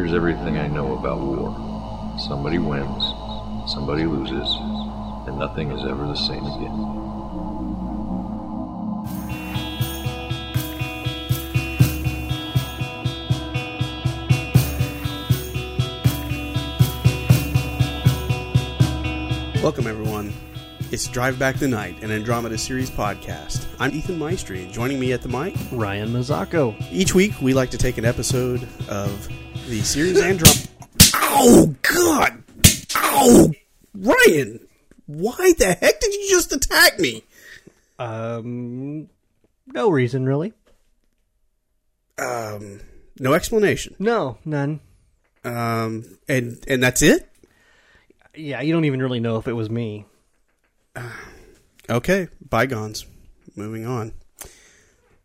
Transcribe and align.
here's 0.00 0.14
everything 0.14 0.56
I 0.56 0.66
know 0.66 0.96
about 0.96 1.20
war. 1.20 1.54
Somebody 2.18 2.56
wins, 2.56 3.04
somebody 3.70 4.06
loses, 4.06 4.48
and 5.26 5.38
nothing 5.38 5.70
is 5.72 5.84
ever 5.84 6.06
the 6.06 6.14
same 6.14 6.42
again. 6.42 6.72
Welcome, 19.62 19.86
everyone. 19.86 20.32
It's 20.90 21.06
Drive 21.08 21.38
Back 21.38 21.56
the 21.56 21.68
Night, 21.68 22.02
an 22.02 22.10
Andromeda 22.10 22.56
series 22.56 22.90
podcast. 22.90 23.66
I'm 23.78 23.92
Ethan 23.92 24.18
Maestri, 24.18 24.62
and 24.62 24.72
joining 24.72 24.98
me 24.98 25.12
at 25.12 25.20
the 25.20 25.28
mic, 25.28 25.54
Ryan 25.70 26.08
Mazzacco. 26.08 26.74
each 26.90 27.14
week 27.14 27.34
we 27.42 27.52
like 27.52 27.68
to 27.72 27.78
take 27.78 27.98
an 27.98 28.06
episode 28.06 28.66
of 28.88 29.28
the 29.70 29.82
series 29.82 30.20
Andromeda. 30.20 30.68
Oh, 31.14 31.72
God! 31.82 32.42
Oh, 32.96 33.52
Ryan! 33.94 34.66
Why 35.06 35.52
the 35.58 35.74
heck 35.80 36.00
did 36.00 36.12
you 36.12 36.26
just 36.28 36.52
attack 36.52 36.98
me? 36.98 37.22
Um, 37.96 39.08
no 39.68 39.88
reason 39.88 40.26
really. 40.26 40.54
Um, 42.18 42.80
no 43.20 43.32
explanation. 43.34 43.94
No, 44.00 44.38
none. 44.44 44.80
Um, 45.44 46.18
and 46.28 46.62
and 46.66 46.82
that's 46.82 47.02
it. 47.02 47.30
Yeah, 48.34 48.62
you 48.62 48.72
don't 48.72 48.86
even 48.86 49.00
really 49.00 49.20
know 49.20 49.36
if 49.36 49.46
it 49.46 49.52
was 49.52 49.70
me. 49.70 50.04
Okay, 51.88 52.28
bygones. 52.48 53.04
Moving 53.56 53.84
on. 53.84 54.12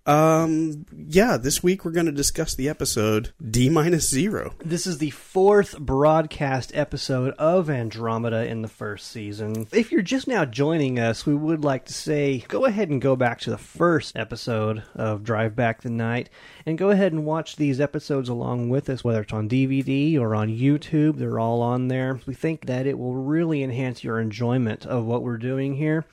Um, 0.05 0.85
yeah, 0.95 1.37
this 1.37 1.63
week 1.63 1.83
we're 1.83 1.91
going 1.91 2.05
to 2.05 2.11
discuss 2.11 2.53
the 2.53 2.69
episode 2.69 3.33
D 3.43 3.69
minus 3.69 4.07
zero. 4.07 4.53
This 4.63 4.85
is 4.85 4.99
the 4.99 5.09
fourth 5.09 5.79
broadcast 5.79 6.71
episode 6.75 7.33
of 7.39 7.71
Andromeda 7.71 8.45
in 8.45 8.61
the 8.61 8.67
first 8.67 9.07
season. 9.07 9.67
If 9.71 9.91
you're 9.91 10.03
just 10.03 10.27
now 10.27 10.45
joining 10.45 10.99
us, 10.99 11.25
we 11.25 11.33
would 11.33 11.63
like 11.63 11.85
to 11.85 11.93
say 11.93 12.45
go 12.47 12.65
ahead 12.65 12.89
and 12.89 13.01
go 13.01 13.15
back 13.15 13.39
to 13.41 13.49
the 13.49 13.57
first 13.57 14.15
episode 14.15 14.83
of 14.93 15.23
Drive 15.23 15.55
Back 15.55 15.81
the 15.81 15.89
Night 15.89 16.29
and 16.67 16.77
go 16.77 16.91
ahead 16.91 17.11
and 17.11 17.25
watch 17.25 17.55
these 17.55 17.81
episodes 17.81 18.29
along 18.29 18.69
with 18.69 18.89
us, 18.89 19.03
whether 19.03 19.21
it's 19.21 19.33
on 19.33 19.49
DVD 19.49 20.19
or 20.19 20.35
on 20.35 20.49
YouTube. 20.49 21.17
They're 21.17 21.39
all 21.39 21.63
on 21.63 21.87
there. 21.87 22.19
We 22.27 22.35
think 22.35 22.67
that 22.67 22.85
it 22.85 22.99
will 22.99 23.15
really 23.15 23.63
enhance 23.63 24.03
your 24.03 24.19
enjoyment 24.19 24.85
of 24.85 25.05
what 25.05 25.23
we're 25.23 25.37
doing 25.37 25.75
here. 25.75 26.05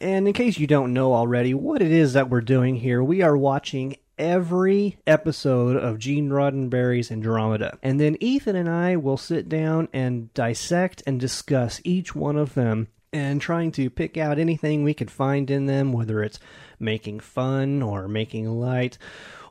And 0.00 0.28
in 0.28 0.32
case 0.32 0.58
you 0.58 0.68
don't 0.68 0.92
know 0.92 1.12
already 1.12 1.52
what 1.54 1.82
it 1.82 1.90
is 1.90 2.12
that 2.12 2.30
we're 2.30 2.40
doing 2.40 2.76
here, 2.76 3.02
we 3.02 3.20
are 3.20 3.36
watching 3.36 3.96
every 4.16 4.96
episode 5.08 5.76
of 5.76 5.98
Gene 5.98 6.30
Roddenberry's 6.30 7.10
Andromeda. 7.10 7.78
And 7.82 7.98
then 7.98 8.16
Ethan 8.20 8.54
and 8.54 8.68
I 8.68 8.94
will 8.94 9.16
sit 9.16 9.48
down 9.48 9.88
and 9.92 10.32
dissect 10.34 11.02
and 11.04 11.18
discuss 11.18 11.80
each 11.82 12.14
one 12.14 12.36
of 12.36 12.54
them 12.54 12.86
and 13.12 13.40
trying 13.40 13.72
to 13.72 13.90
pick 13.90 14.16
out 14.16 14.38
anything 14.38 14.84
we 14.84 14.94
could 14.94 15.10
find 15.10 15.50
in 15.50 15.66
them, 15.66 15.92
whether 15.92 16.22
it's 16.22 16.38
making 16.78 17.18
fun 17.18 17.82
or 17.82 18.06
making 18.06 18.48
light, 18.48 18.98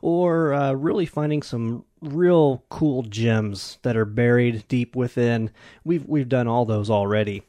or 0.00 0.54
uh, 0.54 0.72
really 0.72 1.04
finding 1.04 1.42
some 1.42 1.84
real 2.00 2.64
cool 2.70 3.02
gems 3.02 3.76
that 3.82 3.98
are 3.98 4.06
buried 4.06 4.66
deep 4.68 4.96
within. 4.96 5.50
We've 5.84 6.06
we've 6.06 6.28
done 6.28 6.48
all 6.48 6.64
those 6.64 6.88
already. 6.88 7.42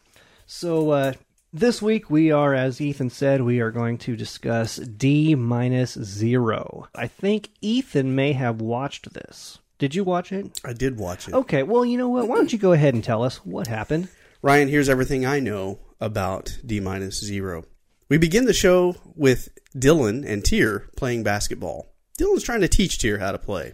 So 0.47 0.89
uh, 0.89 1.13
this 1.51 1.81
week 1.81 2.09
we 2.09 2.31
are, 2.31 2.53
as 2.53 2.79
Ethan 2.79 3.09
said, 3.09 3.41
we 3.41 3.59
are 3.59 3.71
going 3.71 3.97
to 3.99 4.15
discuss 4.15 4.77
D 4.77 5.35
minus 5.35 5.93
zero. 5.93 6.87
I 6.95 7.07
think 7.07 7.49
Ethan 7.61 8.15
may 8.15 8.33
have 8.33 8.61
watched 8.61 9.13
this. 9.13 9.59
Did 9.77 9.95
you 9.95 10.03
watch 10.03 10.31
it? 10.31 10.59
I 10.63 10.73
did 10.73 10.97
watch 10.97 11.27
it. 11.27 11.33
Okay, 11.33 11.63
well, 11.63 11.85
you 11.85 11.97
know 11.97 12.09
what? 12.09 12.27
Why 12.27 12.35
don't 12.35 12.51
you 12.51 12.59
go 12.59 12.73
ahead 12.73 12.93
and 12.93 13.03
tell 13.03 13.23
us 13.23 13.37
what 13.45 13.67
happened? 13.67 14.09
Ryan, 14.41 14.67
here's 14.67 14.89
everything 14.89 15.25
I 15.25 15.39
know 15.39 15.79
about 15.99 16.59
D 16.65 16.79
minus 16.79 17.23
zero. 17.23 17.65
We 18.09 18.17
begin 18.17 18.45
the 18.45 18.53
show 18.53 18.95
with 19.15 19.49
Dylan 19.75 20.25
and 20.27 20.43
Tyr 20.43 20.89
playing 20.97 21.23
basketball. 21.23 21.87
Dylan's 22.17 22.43
trying 22.43 22.61
to 22.61 22.67
teach 22.67 22.97
Tyr 22.97 23.19
how 23.19 23.31
to 23.31 23.37
play. 23.37 23.73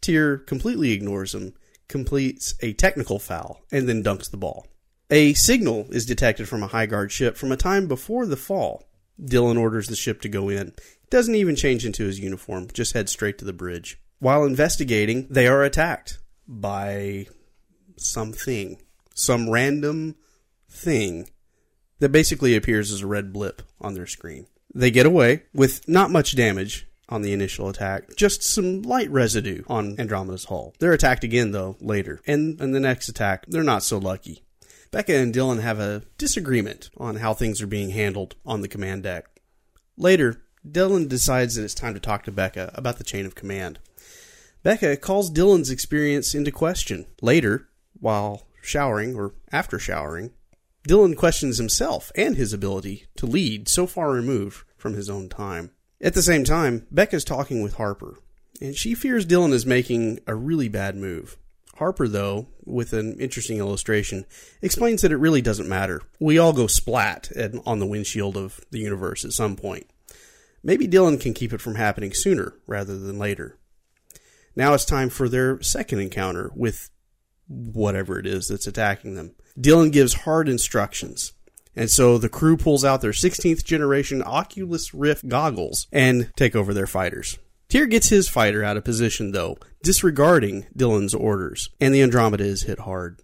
Tyr 0.00 0.38
completely 0.38 0.92
ignores 0.92 1.34
him, 1.34 1.54
completes 1.86 2.54
a 2.60 2.72
technical 2.72 3.18
foul, 3.18 3.62
and 3.70 3.88
then 3.88 4.02
dunks 4.02 4.30
the 4.30 4.36
ball. 4.36 4.66
A 5.10 5.32
signal 5.34 5.86
is 5.90 6.04
detected 6.04 6.48
from 6.48 6.62
a 6.62 6.66
high 6.66 6.86
guard 6.86 7.10
ship 7.10 7.36
from 7.36 7.50
a 7.50 7.56
time 7.56 7.88
before 7.88 8.26
the 8.26 8.36
fall. 8.36 8.88
Dylan 9.20 9.58
orders 9.58 9.88
the 9.88 9.96
ship 9.96 10.20
to 10.20 10.28
go 10.28 10.48
in. 10.50 10.74
Doesn't 11.10 11.34
even 11.34 11.56
change 11.56 11.86
into 11.86 12.04
his 12.04 12.20
uniform, 12.20 12.68
just 12.72 12.92
heads 12.92 13.10
straight 13.10 13.38
to 13.38 13.44
the 13.46 13.54
bridge. 13.54 13.98
While 14.18 14.44
investigating, 14.44 15.26
they 15.30 15.46
are 15.46 15.62
attacked 15.62 16.18
by 16.46 17.26
something. 17.96 18.80
Some 19.14 19.48
random 19.48 20.16
thing 20.70 21.30
that 22.00 22.10
basically 22.10 22.54
appears 22.54 22.92
as 22.92 23.00
a 23.00 23.06
red 23.06 23.32
blip 23.32 23.62
on 23.80 23.94
their 23.94 24.06
screen. 24.06 24.46
They 24.74 24.90
get 24.90 25.06
away 25.06 25.44
with 25.54 25.88
not 25.88 26.10
much 26.10 26.36
damage 26.36 26.86
on 27.08 27.22
the 27.22 27.32
initial 27.32 27.70
attack, 27.70 28.14
just 28.14 28.42
some 28.42 28.82
light 28.82 29.10
residue 29.10 29.62
on 29.66 29.98
Andromeda's 29.98 30.44
hull. 30.44 30.74
They're 30.78 30.92
attacked 30.92 31.24
again, 31.24 31.52
though, 31.52 31.76
later. 31.80 32.20
And 32.26 32.60
in 32.60 32.72
the 32.72 32.80
next 32.80 33.08
attack, 33.08 33.46
they're 33.48 33.62
not 33.62 33.82
so 33.82 33.96
lucky. 33.96 34.44
Beka 34.90 35.22
and 35.22 35.34
Dylan 35.34 35.60
have 35.60 35.78
a 35.78 36.02
disagreement 36.16 36.90
on 36.96 37.16
how 37.16 37.34
things 37.34 37.60
are 37.60 37.66
being 37.66 37.90
handled 37.90 38.36
on 38.46 38.62
the 38.62 38.68
command 38.68 39.02
deck. 39.02 39.26
Later, 39.96 40.40
Dylan 40.66 41.08
decides 41.08 41.54
that 41.54 41.64
it's 41.64 41.74
time 41.74 41.94
to 41.94 42.00
talk 42.00 42.24
to 42.24 42.32
Beka 42.32 42.76
about 42.76 42.98
the 42.98 43.04
chain 43.04 43.26
of 43.26 43.34
command. 43.34 43.78
Beka 44.64 45.00
calls 45.00 45.30
Dylan's 45.30 45.70
experience 45.70 46.34
into 46.34 46.50
question. 46.50 47.06
Later, 47.20 47.68
while 48.00 48.46
showering 48.62 49.14
or 49.14 49.34
after 49.52 49.78
showering, 49.78 50.32
Dylan 50.88 51.16
questions 51.16 51.58
himself 51.58 52.10
and 52.14 52.36
his 52.36 52.52
ability 52.52 53.06
to 53.16 53.26
lead 53.26 53.68
so 53.68 53.86
far 53.86 54.10
removed 54.10 54.64
from 54.76 54.94
his 54.94 55.10
own 55.10 55.28
time. 55.28 55.70
At 56.00 56.14
the 56.14 56.22
same 56.22 56.44
time, 56.44 56.86
Beka's 56.92 57.24
talking 57.24 57.62
with 57.62 57.74
Harper, 57.74 58.18
and 58.60 58.74
she 58.74 58.94
fears 58.94 59.26
Dylan 59.26 59.52
is 59.52 59.66
making 59.66 60.20
a 60.26 60.34
really 60.34 60.68
bad 60.68 60.96
move. 60.96 61.36
Harper, 61.78 62.08
though, 62.08 62.48
with 62.64 62.92
an 62.92 63.18
interesting 63.18 63.58
illustration, 63.58 64.26
explains 64.62 65.02
that 65.02 65.12
it 65.12 65.16
really 65.16 65.40
doesn't 65.40 65.68
matter. 65.68 66.02
We 66.20 66.38
all 66.38 66.52
go 66.52 66.66
splat 66.66 67.30
on 67.64 67.78
the 67.78 67.86
windshield 67.86 68.36
of 68.36 68.60
the 68.70 68.80
universe 68.80 69.24
at 69.24 69.32
some 69.32 69.56
point. 69.56 69.88
Maybe 70.62 70.88
Dylan 70.88 71.20
can 71.20 71.34
keep 71.34 71.52
it 71.52 71.60
from 71.60 71.76
happening 71.76 72.12
sooner 72.12 72.54
rather 72.66 72.98
than 72.98 73.18
later. 73.18 73.58
Now 74.56 74.74
it's 74.74 74.84
time 74.84 75.08
for 75.08 75.28
their 75.28 75.62
second 75.62 76.00
encounter 76.00 76.50
with 76.54 76.90
whatever 77.46 78.18
it 78.18 78.26
is 78.26 78.48
that's 78.48 78.66
attacking 78.66 79.14
them. 79.14 79.34
Dylan 79.58 79.92
gives 79.92 80.14
hard 80.14 80.48
instructions. 80.48 81.32
And 81.76 81.88
so 81.88 82.18
the 82.18 82.28
crew 82.28 82.56
pulls 82.56 82.84
out 82.84 83.02
their 83.02 83.12
16th 83.12 83.64
generation 83.64 84.20
Oculus 84.22 84.92
Rift 84.92 85.28
goggles 85.28 85.86
and 85.92 86.32
take 86.36 86.56
over 86.56 86.74
their 86.74 86.88
fighters. 86.88 87.38
Tyr 87.68 87.84
gets 87.84 88.08
his 88.08 88.30
fighter 88.30 88.64
out 88.64 88.78
of 88.78 88.84
position, 88.84 89.32
though, 89.32 89.58
disregarding 89.82 90.66
Dylan's 90.76 91.14
orders, 91.14 91.68
and 91.78 91.94
the 91.94 92.00
Andromeda 92.00 92.44
is 92.44 92.62
hit 92.62 92.80
hard. 92.80 93.20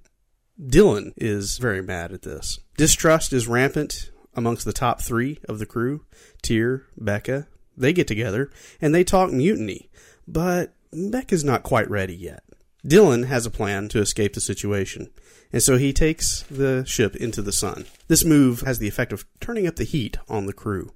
Dylan 0.61 1.15
is 1.17 1.57
very 1.57 1.83
mad 1.83 2.13
at 2.13 2.23
this. 2.23 2.59
Distrust 2.77 3.33
is 3.33 3.49
rampant 3.49 4.11
amongst 4.35 4.67
the 4.67 4.73
top 4.73 5.01
three 5.01 5.39
of 5.49 5.59
the 5.59 5.67
crew 5.67 6.05
Tyr, 6.43 6.87
Beka. 7.01 7.47
They 7.77 7.93
get 7.93 8.07
together 8.07 8.51
and 8.81 8.95
they 8.95 9.03
talk 9.03 9.33
mutiny, 9.33 9.91
but 10.29 10.75
Beka's 10.93 11.43
not 11.43 11.63
quite 11.63 11.91
ready 11.91 12.15
yet. 12.15 12.45
Dylan 12.87 13.27
has 13.27 13.47
a 13.47 13.51
plan 13.51 13.89
to 13.89 14.01
escape 14.01 14.35
the 14.35 14.41
situation, 14.41 15.11
and 15.53 15.63
so 15.63 15.79
he 15.79 15.93
takes 15.93 16.43
the 16.51 16.85
ship 16.85 17.17
into 17.17 17.41
the 17.41 17.51
sun. 17.51 17.87
This 18.09 18.25
move 18.25 18.61
has 18.61 18.79
the 18.79 18.89
effect 18.89 19.13
of 19.13 19.25
turning 19.41 19.67
up 19.67 19.77
the 19.77 19.85
heat 19.85 20.19
on 20.29 20.45
the 20.45 20.53
crew. 20.53 20.93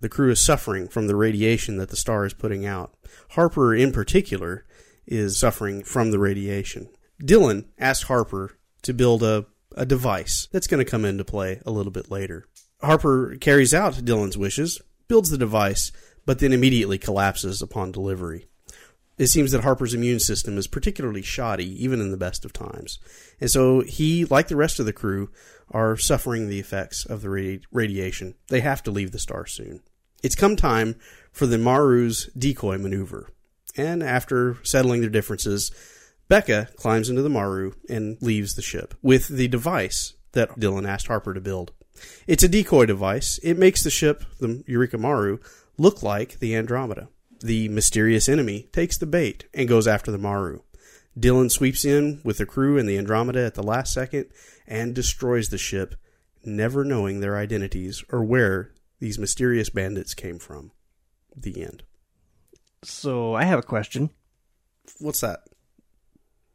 The 0.00 0.08
crew 0.08 0.30
is 0.30 0.40
suffering 0.40 0.88
from 0.88 1.06
the 1.06 1.16
radiation 1.16 1.76
that 1.76 1.90
the 1.90 1.96
star 1.96 2.24
is 2.24 2.34
putting 2.34 2.66
out. 2.66 2.94
Harper, 3.30 3.74
in 3.74 3.92
particular, 3.92 4.64
is 5.06 5.38
suffering 5.38 5.82
from 5.82 6.10
the 6.10 6.18
radiation. 6.18 6.88
Dylan 7.22 7.66
asks 7.78 8.08
Harper 8.08 8.58
to 8.82 8.92
build 8.92 9.22
a, 9.22 9.46
a 9.76 9.86
device 9.86 10.48
that's 10.52 10.66
going 10.66 10.84
to 10.84 10.90
come 10.90 11.04
into 11.04 11.24
play 11.24 11.60
a 11.64 11.70
little 11.70 11.92
bit 11.92 12.10
later. 12.10 12.46
Harper 12.80 13.36
carries 13.40 13.72
out 13.72 13.94
Dylan's 13.94 14.36
wishes, 14.36 14.80
builds 15.08 15.30
the 15.30 15.38
device, 15.38 15.92
but 16.26 16.38
then 16.38 16.52
immediately 16.52 16.98
collapses 16.98 17.62
upon 17.62 17.92
delivery. 17.92 18.48
It 19.16 19.28
seems 19.28 19.52
that 19.52 19.62
Harper's 19.62 19.94
immune 19.94 20.18
system 20.18 20.58
is 20.58 20.66
particularly 20.66 21.22
shoddy, 21.22 21.84
even 21.84 22.00
in 22.00 22.10
the 22.10 22.16
best 22.16 22.44
of 22.44 22.52
times. 22.52 22.98
And 23.40 23.50
so 23.50 23.80
he, 23.80 24.24
like 24.24 24.48
the 24.48 24.56
rest 24.56 24.80
of 24.80 24.86
the 24.86 24.92
crew, 24.92 25.30
are 25.70 25.96
suffering 25.96 26.48
the 26.48 26.58
effects 26.58 27.04
of 27.06 27.22
the 27.22 27.28
radi- 27.28 27.62
radiation. 27.70 28.34
They 28.48 28.60
have 28.60 28.82
to 28.84 28.90
leave 28.90 29.12
the 29.12 29.18
star 29.18 29.46
soon. 29.46 29.80
It's 30.22 30.34
come 30.34 30.56
time 30.56 30.96
for 31.30 31.46
the 31.46 31.58
Maru's 31.58 32.28
decoy 32.36 32.78
maneuver. 32.78 33.30
And 33.76 34.02
after 34.02 34.58
settling 34.62 35.00
their 35.00 35.10
differences, 35.10 35.70
Beka 36.30 36.74
climbs 36.76 37.08
into 37.08 37.22
the 37.22 37.28
Maru 37.28 37.72
and 37.88 38.20
leaves 38.20 38.54
the 38.54 38.62
ship 38.62 38.94
with 39.02 39.28
the 39.28 39.48
device 39.48 40.14
that 40.32 40.58
Dylan 40.58 40.88
asked 40.88 41.08
Harper 41.08 41.34
to 41.34 41.40
build. 41.40 41.72
It's 42.26 42.42
a 42.42 42.48
decoy 42.48 42.86
device. 42.86 43.38
It 43.42 43.58
makes 43.58 43.84
the 43.84 43.90
ship, 43.90 44.24
the 44.40 44.64
Eureka 44.66 44.98
Maru, 44.98 45.38
look 45.76 46.02
like 46.02 46.38
the 46.38 46.56
Andromeda. 46.56 47.08
The 47.44 47.68
mysterious 47.68 48.26
enemy 48.26 48.70
takes 48.72 48.96
the 48.96 49.04
bait 49.04 49.44
and 49.52 49.68
goes 49.68 49.86
after 49.86 50.10
the 50.10 50.16
Maru. 50.16 50.60
Dylan 51.14 51.50
sweeps 51.50 51.84
in 51.84 52.22
with 52.24 52.38
the 52.38 52.46
crew 52.46 52.78
and 52.78 52.88
the 52.88 52.96
Andromeda 52.96 53.44
at 53.44 53.52
the 53.52 53.62
last 53.62 53.92
second 53.92 54.30
and 54.66 54.94
destroys 54.94 55.50
the 55.50 55.58
ship, 55.58 55.94
never 56.42 56.86
knowing 56.86 57.20
their 57.20 57.36
identities 57.36 58.02
or 58.10 58.24
where 58.24 58.72
these 58.98 59.18
mysterious 59.18 59.68
bandits 59.68 60.14
came 60.14 60.38
from. 60.38 60.72
The 61.36 61.62
end. 61.62 61.82
So 62.82 63.34
I 63.34 63.44
have 63.44 63.58
a 63.58 63.62
question. 63.62 64.08
What's 64.98 65.20
that? 65.20 65.40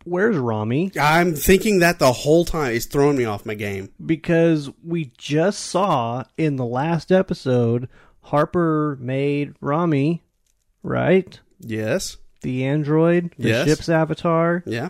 Where's 0.05 0.37
Rommie? 0.37 0.91
I'm 0.99 1.35
thinking 1.35 1.79
that 1.79 1.99
the 1.99 2.13
whole 2.13 2.45
time. 2.45 2.73
It's 2.73 2.87
throwing 2.87 3.15
me 3.15 3.25
off 3.25 3.45
my 3.45 3.53
game. 3.53 3.89
Because 4.03 4.71
we 4.83 5.11
just 5.19 5.59
saw 5.59 6.23
in 6.35 6.55
the 6.55 6.65
last 6.65 7.11
episode 7.11 7.89
Harper 8.21 8.97
made 8.99 9.53
Rommie, 9.61 10.23
right? 10.83 11.39
Yes. 11.59 12.17
The 12.41 12.63
android, 12.65 13.31
the 13.37 13.49
Yes. 13.49 13.67
ship's 13.67 13.89
avatar, 13.89 14.63
Yeah. 14.65 14.89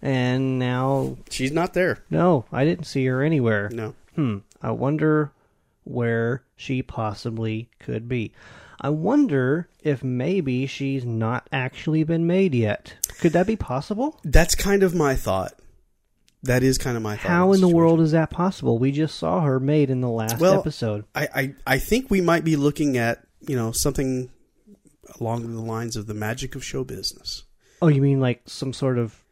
and 0.00 0.58
now 0.58 1.16
She's 1.30 1.52
not 1.52 1.74
there. 1.74 1.98
no, 2.10 2.46
I 2.52 2.64
didn't 2.64 2.86
see 2.86 3.04
her 3.06 3.22
anywhere. 3.22 3.68
No. 3.72 3.94
Hmm. 4.14 4.38
I 4.62 4.70
wonder 4.70 5.32
where 5.84 6.42
she 6.56 6.82
possibly 6.82 7.68
could 7.78 8.08
be. 8.08 8.32
I 8.80 8.88
wonder 8.90 9.68
if 9.82 10.02
maybe 10.02 10.66
she's 10.66 11.04
not 11.04 11.48
actually 11.52 12.02
been 12.04 12.26
made 12.26 12.54
yet. 12.54 12.94
Could 13.20 13.32
that 13.32 13.46
be 13.46 13.56
possible? 13.56 14.18
That's 14.24 14.54
kind 14.54 14.82
of 14.82 14.94
my 14.94 15.14
thought. 15.16 15.54
That 16.42 16.62
is 16.62 16.78
kind 16.78 16.96
of 16.96 17.02
my 17.02 17.16
thought. 17.16 17.28
How 17.30 17.52
in 17.52 17.60
the 17.60 17.68
world 17.68 18.00
is 18.00 18.12
that 18.12 18.30
possible? 18.30 18.78
We 18.78 18.92
just 18.92 19.16
saw 19.18 19.40
her 19.42 19.58
made 19.58 19.90
in 19.90 20.00
the 20.00 20.08
last 20.10 20.38
Well, 20.38 20.60
episode. 20.60 21.04
I, 21.14 21.28
I, 21.34 21.54
I 21.66 21.78
think 21.78 22.10
we 22.10 22.20
might 22.20 22.44
be 22.44 22.56
looking 22.56 22.96
at, 22.98 23.22
you 23.46 23.56
know, 23.56 23.72
something 23.72 24.30
along 25.20 25.54
the 25.54 25.60
lines 25.60 25.96
of 25.96 26.06
the 26.06 26.14
magic 26.14 26.54
of 26.54 26.64
show 26.64 26.84
business. 26.84 27.44
Oh, 27.82 27.88
you 27.88 28.00
mean 28.02 28.20
like 28.20 28.42
some 28.46 28.72
sort 28.72 28.98
of 28.98 29.22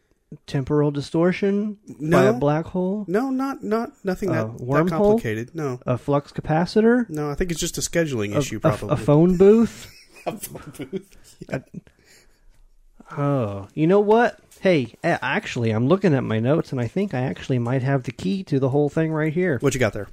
temporal 0.46 0.90
distortion 0.90 1.78
by 2.00 2.24
a 2.24 2.32
black 2.32 2.66
hole? 2.66 3.04
No, 3.08 3.30
not 3.30 3.62
not 3.62 3.92
nothing 4.04 4.30
that, 4.32 4.58
that 4.58 4.86
complicated. 4.88 5.54
No. 5.54 5.80
A 5.86 5.96
flux 5.96 6.32
capacitor? 6.32 7.08
No, 7.08 7.30
I 7.30 7.34
think 7.34 7.50
it's 7.50 7.60
just 7.60 7.78
a 7.78 7.80
scheduling 7.80 8.34
A- 8.34 8.38
issue 8.38 8.60
probably. 8.60 8.90
a 8.90 8.96
phone 8.96 9.36
booth? 9.36 9.90
A 10.26 10.32
phone 10.38 10.72
booth. 10.90 11.36
Yeah. 11.50 11.58
Oh, 13.16 13.68
you 13.74 13.86
know 13.86 14.00
what? 14.00 14.40
Hey, 14.60 14.94
actually, 15.04 15.70
I'm 15.70 15.86
looking 15.88 16.14
at 16.14 16.24
my 16.24 16.40
notes 16.40 16.72
and 16.72 16.80
I 16.80 16.86
think 16.88 17.12
I 17.12 17.20
actually 17.20 17.58
might 17.58 17.82
have 17.82 18.04
the 18.04 18.12
key 18.12 18.42
to 18.44 18.58
the 18.58 18.70
whole 18.70 18.88
thing 18.88 19.12
right 19.12 19.32
here. 19.32 19.58
What 19.60 19.74
you 19.74 19.80
got 19.80 19.92
there? 19.92 20.08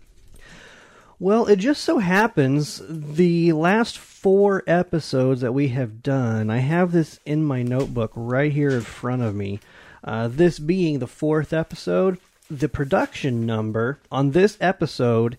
Well, 1.22 1.46
it 1.46 1.58
just 1.58 1.84
so 1.84 2.00
happens 2.00 2.82
the 2.90 3.54
last 3.54 4.00
four 4.00 4.64
episodes 4.66 5.42
that 5.42 5.54
we 5.54 5.68
have 5.68 6.02
done, 6.02 6.50
I 6.50 6.58
have 6.58 6.92
this 6.92 7.20
in 7.28 7.44
my 7.44 7.62
notebook 7.62 8.12
right 8.16 8.52
here 8.52 8.72
in 8.72 8.82
front 8.82 9.22
of 9.22 9.36
me. 9.36 9.60
Uh, 10.04 10.28
this 10.30 10.58
being 10.58 10.98
the 10.98 11.06
fourth 11.06 11.54
episode, 11.54 12.18
the 12.50 12.68
production 12.68 13.46
number 13.46 14.00
on 14.12 14.32
this 14.32 14.58
episode 14.60 15.38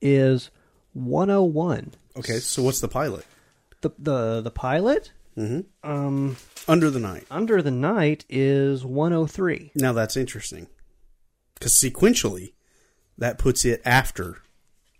is 0.00 0.50
101. 0.92 1.94
Okay, 2.16 2.38
so 2.38 2.62
what's 2.62 2.78
the 2.80 2.86
pilot? 2.86 3.26
The 3.80 3.90
the 3.98 4.40
the 4.40 4.50
pilot 4.52 5.10
Mm-hmm. 5.36 5.90
um, 5.90 6.36
Under 6.68 6.90
the 6.90 7.00
Night. 7.00 7.24
under 7.28 7.60
the 7.60 7.72
night 7.72 8.24
is 8.28 8.84
103. 8.84 9.72
Now 9.74 9.92
that's 9.92 10.16
interesting. 10.16 10.68
Because 11.54 11.72
sequentially, 11.72 12.52
that 13.18 13.36
puts 13.36 13.64
it 13.64 13.82
after 13.84 14.38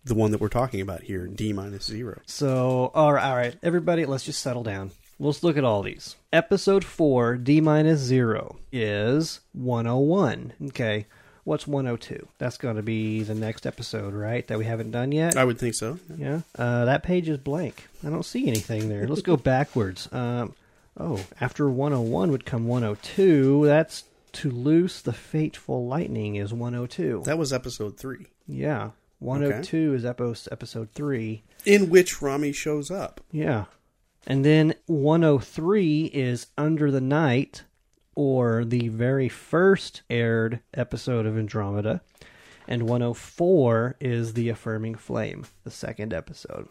the 0.05 0.15
one 0.15 0.31
that 0.33 0.41
we're 0.41 0.49
talking 0.49 0.81
about 0.81 1.03
here, 1.03 1.27
D 1.27 1.53
minus 1.53 1.85
zero. 1.85 2.21
So, 2.27 2.91
all 2.95 3.13
right, 3.13 3.25
all 3.25 3.37
right, 3.37 3.57
everybody, 3.63 4.05
let's 4.05 4.25
just 4.25 4.43
settle 4.43 4.63
down. 4.63 4.91
Let's 5.19 5.43
look 5.43 5.57
at 5.57 5.65
all 5.65 5.83
these. 5.83 6.17
Episode 6.33 6.85
4, 6.85 7.37
D 7.37 7.61
minus 7.61 8.01
0, 8.01 8.57
is 8.73 9.41
101. 9.53 10.53
Okay, 10.69 11.07
what's 11.45 11.67
102? 11.67 12.27
That's 12.39 12.59
going 12.59 12.77
to 12.77 12.83
be 12.83 13.23
the 13.23 13.35
next 13.35 13.65
episode, 13.65 14.13
right? 14.13 14.47
That 14.49 14.59
we 14.59 14.65
haven't 14.65 14.91
done 14.91 15.13
yet? 15.13 15.37
I 15.37 15.45
would 15.45 15.59
think 15.59 15.75
so. 15.75 15.99
Yeah. 16.17 16.41
Uh, 16.59 16.87
that 16.87 17.05
page 17.05 17.29
is 17.29 17.39
blank. 17.39 17.87
I 18.05 18.11
don't 18.11 18.25
see 18.25 18.49
anything 18.49 18.89
there. 18.89 19.07
Let's 19.07 19.23
go 19.23 19.37
backwards. 19.39 20.09
Um, 20.13 20.55
oh, 20.99 21.25
after 21.41 21.71
101 21.71 22.33
would 22.33 22.45
come 22.45 22.67
102. 22.67 23.67
That's 23.67 24.05
To 24.33 24.51
Loose 24.51 25.01
the 25.01 25.13
Fateful 25.13 25.87
Lightning 25.87 26.35
is 26.37 26.53
102. 26.53 27.23
That 27.25 27.39
was 27.39 27.53
episode 27.53 27.97
three, 27.97 28.27
yeah. 28.49 28.91
102 29.25 29.95
is 29.95 30.05
epo- 30.05 30.49
episode 30.53 30.91
3. 30.95 31.43
in 31.65 31.89
which 31.91 32.21
Rommie 32.21 32.53
shows 32.53 32.91
up. 32.91 33.21
Yeah. 33.31 33.65
And 34.27 34.45
then 34.45 34.75
103 34.87 36.05
is 36.07 36.47
Under 36.57 36.91
the 36.91 37.01
Night, 37.01 37.65
or 38.15 38.65
the 38.65 38.89
very 38.89 39.29
first 39.29 40.03
aired 40.09 40.61
episode 40.73 41.27
of 41.27 41.37
Andromeda. 41.39 42.01
And 42.67 42.85
104 42.85 43.97
is 44.01 44.33
The 44.33 44.49
Affirming 44.49 44.95
Flame, 44.95 45.45
the 45.65 45.71
second 45.71 46.15
episode. 46.15 46.69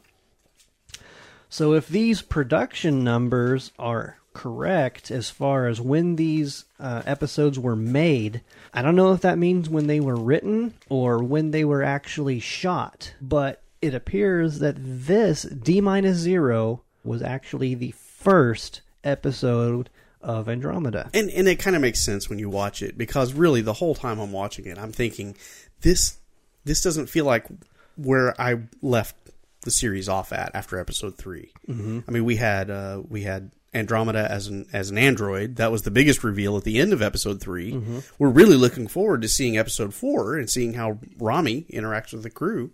So 1.49 1.73
if 1.73 1.87
these 1.87 2.23
production 2.23 3.03
numbers 3.03 3.71
are 3.77 4.17
correct 4.33 5.11
as 5.11 5.29
far 5.29 5.67
as 5.67 5.79
when 5.79 6.15
these 6.15 6.65
uh, 6.79 7.03
episodes 7.05 7.59
were 7.59 7.75
made, 7.75 8.41
I 8.73 8.81
don't 8.81 8.95
know 8.95 9.13
if 9.13 9.21
that 9.21 9.37
means 9.37 9.69
when 9.69 9.87
they 9.87 9.99
were 9.99 10.15
written 10.15 10.73
or 10.89 11.23
when 11.23 11.51
they 11.51 11.63
were 11.63 11.83
actually 11.83 12.39
shot, 12.39 13.13
but 13.21 13.61
it 13.81 13.93
appears 13.93 14.59
that 14.59 14.75
this 14.79 15.43
D 15.43 15.81
minus 15.81 16.17
zero 16.17 16.81
was 17.03 17.21
actually 17.21 17.75
the 17.75 17.91
first 17.91 18.81
episode 19.03 19.89
of 20.21 20.47
Andromeda. 20.47 21.09
And 21.13 21.29
and 21.29 21.47
it 21.47 21.59
kind 21.59 21.75
of 21.75 21.81
makes 21.81 22.03
sense 22.03 22.29
when 22.29 22.39
you 22.39 22.49
watch 22.49 22.81
it 22.81 22.97
because 22.97 23.33
really 23.33 23.61
the 23.61 23.73
whole 23.73 23.93
time 23.95 24.19
I'm 24.19 24.31
watching 24.31 24.65
it, 24.65 24.77
I'm 24.77 24.91
thinking 24.93 25.35
this 25.81 26.17
this 26.63 26.81
doesn't 26.81 27.07
feel 27.07 27.25
like 27.25 27.45
where 27.95 28.39
I 28.41 28.59
left 28.81 29.15
the 29.61 29.71
series 29.71 30.09
off 30.09 30.33
at 30.33 30.51
after 30.53 30.79
episode 30.79 31.17
3 31.17 31.51
Mm-hmm. 31.69 31.99
I 32.07 32.11
mean, 32.11 32.25
we 32.25 32.35
had 32.35 32.69
uh, 32.69 33.01
we 33.07 33.23
had 33.23 33.51
Andromeda 33.73 34.29
as 34.29 34.47
an 34.47 34.67
as 34.73 34.89
an 34.89 34.97
android. 34.97 35.55
That 35.55 35.71
was 35.71 35.81
the 35.81 35.91
biggest 35.91 36.23
reveal 36.23 36.57
at 36.57 36.63
the 36.63 36.79
end 36.79 36.93
of 36.93 37.01
episode 37.01 37.41
3 37.41 37.73
we 37.73 38.01
We're 38.19 38.29
really 38.29 38.57
looking 38.57 38.87
forward 38.87 39.21
to 39.23 39.27
seeing 39.27 39.57
episode 39.57 39.93
four 39.93 40.37
and 40.37 40.49
seeing 40.49 40.73
how 40.73 40.99
Rommie 41.17 41.65
interacts 41.71 42.13
with 42.13 42.23
the 42.23 42.29
crew. 42.29 42.71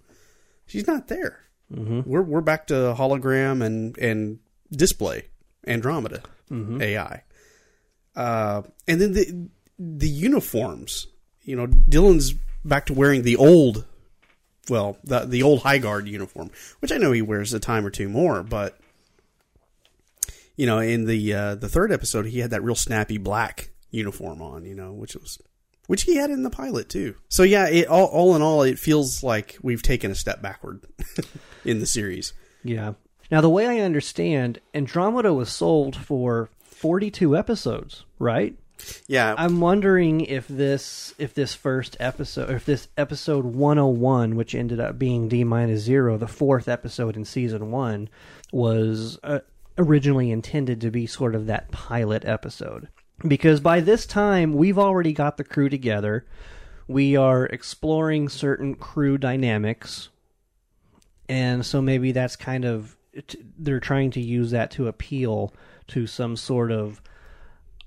She's 0.65 0.87
not 0.87 1.07
there. 1.07 1.45
Mm-hmm. 1.73 2.09
We're 2.09 2.21
we're 2.21 2.41
back 2.41 2.67
to 2.67 2.73
hologram 2.97 3.63
and 3.63 3.97
and 3.97 4.39
display 4.71 5.25
Andromeda 5.65 6.21
AI. 6.81 7.23
Uh, 8.15 8.63
and 8.87 8.99
then 8.99 9.13
the 9.13 9.49
the 9.77 10.09
uniforms. 10.09 11.07
You 11.43 11.55
know, 11.55 11.67
Dylan's 11.67 12.35
back 12.63 12.85
to 12.87 12.93
wearing 12.93 13.23
the 13.23 13.37
old, 13.37 13.85
well, 14.69 14.97
the 15.03 15.21
the 15.21 15.43
old 15.43 15.61
High 15.61 15.77
Guard 15.77 16.07
uniform, 16.07 16.51
which 16.79 16.91
I 16.91 16.97
know 16.97 17.11
he 17.11 17.21
wears 17.21 17.53
a 17.53 17.59
time 17.59 17.85
or 17.85 17.89
two 17.89 18.09
more. 18.09 18.43
But 18.43 18.77
you 20.59 20.65
know, 20.65 20.79
in 20.79 21.05
the 21.05 21.33
uh, 21.33 21.55
the 21.55 21.69
third 21.69 21.89
episode, 21.89 22.25
he 22.25 22.39
had 22.39 22.51
that 22.51 22.61
real 22.61 22.75
snappy 22.75 23.17
black 23.17 23.69
uniform 23.91 24.41
on. 24.41 24.65
You 24.65 24.75
know, 24.75 24.91
which 24.91 25.15
was 25.15 25.39
which 25.87 26.03
he 26.03 26.17
had 26.17 26.31
in 26.31 26.43
the 26.43 26.49
pilot 26.49 26.89
too. 26.89 27.15
So 27.29 27.43
yeah, 27.43 27.69
it 27.69 27.87
all 27.87 28.07
all 28.07 28.35
in 28.35 28.41
all, 28.41 28.63
it 28.63 28.77
feels 28.77 29.23
like 29.23 29.57
we've 29.63 29.81
taken 29.81 30.11
a 30.11 30.15
step 30.15 30.41
backward 30.41 30.85
in 31.65 31.79
the 31.79 31.85
series. 31.85 32.33
Yeah. 32.61 32.93
Now, 33.31 33.39
the 33.39 33.49
way 33.49 33.67
I 33.67 33.85
understand, 33.85 34.59
Andromeda 34.73 35.33
was 35.33 35.49
sold 35.49 35.95
for 35.95 36.49
42 36.63 37.37
episodes, 37.37 38.03
right? 38.17 38.57
Yeah, 39.07 39.35
I'm 39.37 39.61
wondering 39.61 40.21
if 40.21 40.45
this 40.49 41.13
if 41.17 41.33
this 41.33 41.53
first 41.55 41.95
episode, 42.01 42.49
if 42.49 42.65
this 42.65 42.89
episode 42.97 43.45
101, 43.45 44.35
which 44.35 44.55
ended 44.55 44.81
up 44.81 44.99
being 44.99 45.29
D 45.29 45.45
minus 45.45 45.81
zero, 45.81 46.17
the 46.17 46.27
fourth 46.27 46.67
episode 46.67 47.15
in 47.15 47.23
season 47.23 47.71
one, 47.71 48.09
was 48.51 49.19
uh, 49.23 49.39
originally 49.79 50.29
intended 50.29 50.81
to 50.81 50.91
be 50.91 51.07
sort 51.07 51.33
of 51.33 51.47
that 51.47 51.71
pilot 51.71 52.25
episode. 52.25 52.89
Because 53.27 53.59
by 53.59 53.79
this 53.79 54.05
time, 54.05 54.53
we've 54.53 54.77
already 54.77 55.13
got 55.13 55.37
the 55.37 55.43
crew 55.43 55.69
together. 55.69 56.25
We 56.87 57.15
are 57.15 57.45
exploring 57.45 58.29
certain 58.29 58.75
crew 58.75 59.17
dynamics, 59.17 60.09
and 61.27 61.65
so 61.65 61.81
maybe 61.81 62.11
that's 62.11 62.35
kind 62.35 62.65
of 62.65 62.95
they're 63.57 63.79
trying 63.79 64.11
to 64.11 64.21
use 64.21 64.51
that 64.51 64.71
to 64.71 64.87
appeal 64.87 65.53
to 65.87 66.07
some 66.07 66.35
sort 66.35 66.71
of 66.71 67.01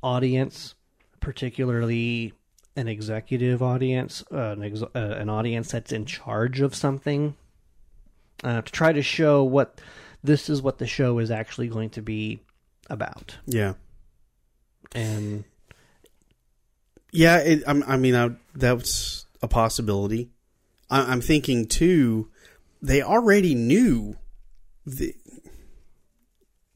audience, 0.03 0.75
particularly 1.21 2.35
an 2.77 2.89
executive 2.89 3.63
audience, 3.63 4.25
uh, 4.33 4.53
an, 4.53 4.63
ex- 4.63 4.83
uh, 4.83 4.89
an 4.95 5.29
audience 5.29 5.71
that's 5.71 5.93
in 5.93 6.05
charge 6.05 6.61
of 6.61 6.75
something, 6.75 7.35
uh, 8.45 8.63
to 8.63 8.73
try 8.73 8.93
to 8.93 9.03
show 9.03 9.43
what 9.43 9.81
this 10.23 10.49
is 10.49 10.63
what 10.63 10.79
the 10.79 10.87
show 10.87 11.19
is 11.19 11.31
actually 11.31 11.69
going 11.69 11.91
to 11.91 12.03
be 12.03 12.41
about. 12.91 13.37
yeah. 13.47 13.75
And 14.95 15.45
Yeah, 17.13 17.39
it, 17.39 17.63
I 17.67 17.97
mean, 17.97 18.15
I, 18.15 18.31
that's 18.55 19.27
a 19.41 19.49
possibility. 19.49 20.31
I, 20.91 21.13
I'm 21.13 21.21
thinking 21.21 21.67
too. 21.67 22.31
They 22.83 23.01
already 23.01 23.55
knew 23.55 24.17
the, 24.85 25.15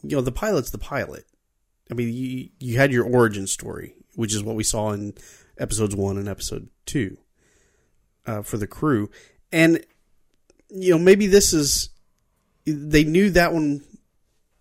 you 0.02 0.16
know, 0.16 0.22
the 0.22 0.32
pilot's 0.32 0.70
the 0.70 0.78
pilot. 0.78 1.24
I 1.90 1.94
mean, 1.94 2.12
you 2.12 2.48
you 2.58 2.78
had 2.78 2.92
your 2.92 3.04
origin 3.04 3.46
story 3.46 3.96
which 4.16 4.34
is 4.34 4.42
what 4.42 4.56
we 4.56 4.64
saw 4.64 4.90
in 4.90 5.14
episodes 5.58 5.94
one 5.94 6.18
and 6.18 6.28
episode 6.28 6.68
two 6.84 7.16
uh, 8.26 8.42
for 8.42 8.56
the 8.56 8.66
crew. 8.66 9.10
And 9.52 9.84
you 10.68 10.92
know, 10.92 10.98
maybe 10.98 11.28
this 11.28 11.52
is 11.52 11.90
they 12.66 13.04
knew 13.04 13.30
that 13.30 13.52
one 13.52 13.82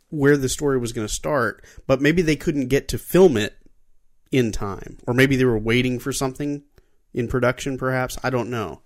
where 0.09 0.37
the 0.37 0.49
story 0.49 0.77
was 0.77 0.93
going 0.93 1.07
to 1.07 1.13
start, 1.13 1.63
but 1.87 2.01
maybe 2.01 2.21
they 2.21 2.35
couldn't 2.35 2.67
get 2.67 2.87
to 2.89 2.97
film 2.97 3.35
it 3.35 3.55
in 4.31 4.51
time, 4.51 4.97
or 5.07 5.13
maybe 5.13 5.35
they 5.35 5.45
were 5.45 5.57
waiting 5.57 5.99
for 5.99 6.11
something 6.11 6.63
in 7.13 7.27
production. 7.27 7.77
Perhaps 7.77 8.17
I 8.23 8.29
don't 8.29 8.49
know. 8.49 8.81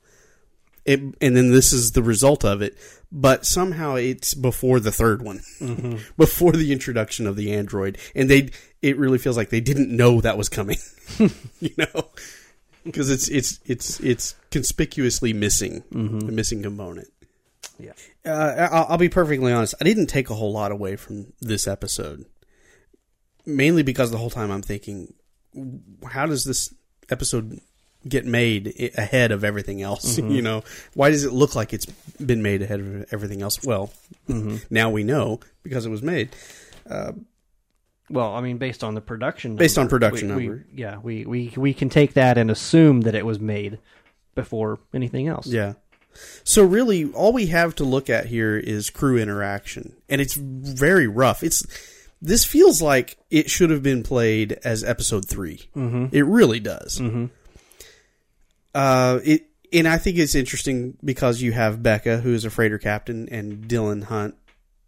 It, 0.85 1.01
and 1.21 1.35
then 1.35 1.51
this 1.51 1.73
is 1.73 1.91
the 1.91 2.01
result 2.01 2.43
of 2.43 2.61
it, 2.61 2.75
but 3.11 3.45
somehow 3.45 3.95
it's 3.95 4.33
before 4.33 4.79
the 4.79 4.91
third 4.91 5.21
one, 5.21 5.39
mm-hmm. 5.59 5.97
before 6.17 6.53
the 6.53 6.71
introduction 6.71 7.27
of 7.27 7.35
the 7.35 7.53
android, 7.53 7.97
and 8.15 8.29
they 8.29 8.49
it 8.81 8.97
really 8.97 9.17
feels 9.17 9.37
like 9.37 9.49
they 9.49 9.59
didn't 9.59 9.95
know 9.95 10.21
that 10.21 10.37
was 10.37 10.49
coming, 10.49 10.77
you 11.59 11.73
know, 11.77 12.09
because 12.85 13.09
it's 13.09 13.27
it's 13.27 13.59
it's 13.65 13.99
it's 13.99 14.35
conspicuously 14.51 15.33
missing 15.33 15.83
mm-hmm. 15.91 16.19
the 16.19 16.31
missing 16.31 16.63
component. 16.63 17.09
Yeah, 17.79 17.93
uh, 18.25 18.67
I'll, 18.71 18.85
I'll 18.89 18.97
be 18.97 19.09
perfectly 19.09 19.51
honest. 19.51 19.75
I 19.79 19.83
didn't 19.83 20.07
take 20.07 20.29
a 20.29 20.35
whole 20.35 20.51
lot 20.51 20.71
away 20.71 20.95
from 20.95 21.33
this 21.39 21.67
episode, 21.67 22.25
mainly 23.45 23.83
because 23.83 24.11
the 24.11 24.17
whole 24.17 24.29
time 24.29 24.51
I'm 24.51 24.61
thinking, 24.61 25.13
how 26.05 26.25
does 26.25 26.43
this 26.43 26.73
episode 27.09 27.59
get 28.07 28.25
made 28.25 28.91
ahead 28.97 29.31
of 29.31 29.43
everything 29.43 29.81
else? 29.81 30.19
Mm-hmm. 30.19 30.31
You 30.31 30.41
know, 30.41 30.63
why 30.95 31.11
does 31.11 31.23
it 31.23 31.31
look 31.31 31.55
like 31.55 31.71
it's 31.71 31.85
been 31.85 32.41
made 32.41 32.61
ahead 32.61 32.79
of 32.81 33.05
everything 33.13 33.41
else? 33.41 33.63
Well, 33.63 33.91
mm-hmm. 34.27 34.57
now 34.69 34.89
we 34.89 35.03
know 35.03 35.39
because 35.63 35.85
it 35.85 35.89
was 35.89 36.01
made. 36.01 36.29
Uh, 36.89 37.13
well, 38.09 38.33
I 38.33 38.41
mean, 38.41 38.57
based 38.57 38.83
on 38.83 38.95
the 38.95 39.01
production, 39.01 39.51
number, 39.51 39.63
based 39.63 39.77
on 39.77 39.87
production 39.87 40.35
we, 40.35 40.47
number, 40.47 40.65
we, 40.73 40.81
yeah, 40.81 40.97
we, 40.97 41.25
we 41.25 41.53
we 41.55 41.73
can 41.73 41.89
take 41.89 42.15
that 42.15 42.37
and 42.37 42.51
assume 42.51 43.01
that 43.01 43.15
it 43.15 43.25
was 43.25 43.39
made 43.39 43.79
before 44.35 44.79
anything 44.93 45.27
else. 45.27 45.47
Yeah. 45.47 45.73
So 46.43 46.63
really, 46.63 47.11
all 47.13 47.33
we 47.33 47.47
have 47.47 47.75
to 47.75 47.83
look 47.83 48.09
at 48.09 48.25
here 48.25 48.57
is 48.57 48.89
crew 48.89 49.17
interaction, 49.17 49.95
and 50.07 50.19
it's 50.19 50.35
very 50.35 51.07
rough. 51.07 51.43
It's 51.43 51.65
this 52.21 52.45
feels 52.45 52.81
like 52.81 53.17
it 53.29 53.49
should 53.49 53.69
have 53.69 53.83
been 53.83 54.03
played 54.03 54.53
as 54.63 54.83
episode 54.83 55.27
3 55.27 55.57
mm-hmm. 55.75 56.05
It 56.11 56.25
really 56.25 56.59
does. 56.59 56.99
Mm-hmm. 56.99 57.25
Uh, 58.75 59.19
it 59.23 59.45
and 59.71 59.87
I 59.87 59.97
think 59.97 60.17
it's 60.17 60.35
interesting 60.35 60.97
because 61.03 61.41
you 61.41 61.51
have 61.51 61.79
Beka, 61.79 62.21
who 62.21 62.33
is 62.33 62.45
a 62.45 62.49
freighter 62.49 62.79
captain, 62.79 63.29
and 63.29 63.67
Dylan 63.67 64.03
Hunt, 64.03 64.35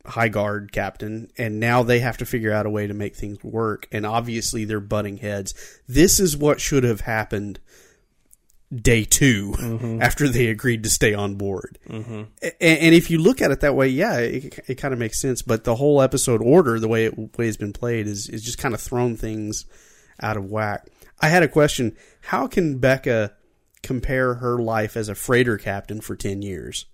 high 0.05 0.29
guard 0.29 0.71
captain, 0.71 1.29
and 1.37 1.59
now 1.59 1.83
they 1.83 1.99
have 1.99 2.17
to 2.17 2.25
figure 2.25 2.51
out 2.51 2.65
a 2.65 2.69
way 2.69 2.87
to 2.87 2.93
make 2.93 3.15
things 3.15 3.43
work. 3.43 3.87
And 3.91 4.05
obviously, 4.05 4.65
they're 4.65 4.79
butting 4.79 5.17
heads. 5.17 5.53
This 5.87 6.19
is 6.19 6.35
what 6.35 6.59
should 6.59 6.83
have 6.83 7.01
happened 7.01 7.59
day 8.73 9.03
2 9.03 9.51
mm-hmm. 9.51 10.01
after 10.01 10.27
they 10.27 10.47
agreed 10.47 10.83
to 10.83 10.89
stay 10.89 11.13
on 11.13 11.35
board. 11.35 11.77
Mm-hmm. 11.89 12.23
And, 12.41 12.55
and, 12.61 12.95
if 12.95 13.11
you 13.11 13.17
look 13.17 13.41
at 13.41 13.51
it 13.51 13.61
that 13.61 13.75
way, 13.75 13.87
yeah, 13.87 14.17
it, 14.17 14.59
it 14.67 14.75
kind 14.75 14.93
of 14.93 14.99
makes 14.99 15.19
sense. 15.19 15.41
But 15.41 15.63
the 15.63 15.75
whole 15.75 16.01
episode 16.01 16.41
order, 16.41 16.79
the 16.79 16.87
way 16.87 17.05
it 17.05 17.37
way 17.37 17.47
it's 17.47 17.57
been 17.57 17.73
played, 17.73 18.07
is 18.07 18.29
is 18.29 18.43
just 18.43 18.57
kind 18.57 18.73
of 18.73 18.81
thrown 18.81 19.15
things 19.15 19.65
out 20.21 20.37
of 20.37 20.45
whack. 20.45 20.87
I 21.19 21.29
had 21.29 21.43
a 21.43 21.47
question: 21.47 21.97
How 22.21 22.47
can 22.47 22.79
Beka 22.79 23.31
compare 23.83 24.35
her 24.35 24.59
life 24.59 24.95
as 24.95 25.09
a 25.09 25.15
freighter 25.15 25.57
captain 25.57 26.01
for 26.01 26.15
ten 26.15 26.41
years 26.41 26.85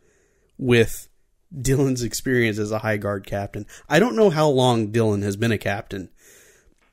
with 0.57 1.07
Dylan's 1.55 2.03
experience 2.03 2.57
as 2.57 2.71
a 2.71 2.79
high 2.79 2.97
guard 2.97 3.25
captain? 3.27 3.65
I 3.87 3.99
don't 3.99 4.15
know 4.15 4.29
how 4.29 4.49
long 4.49 4.91
Dylan 4.91 5.21
has 5.21 5.35
been 5.35 5.51
a 5.51 5.57
captain, 5.57 6.09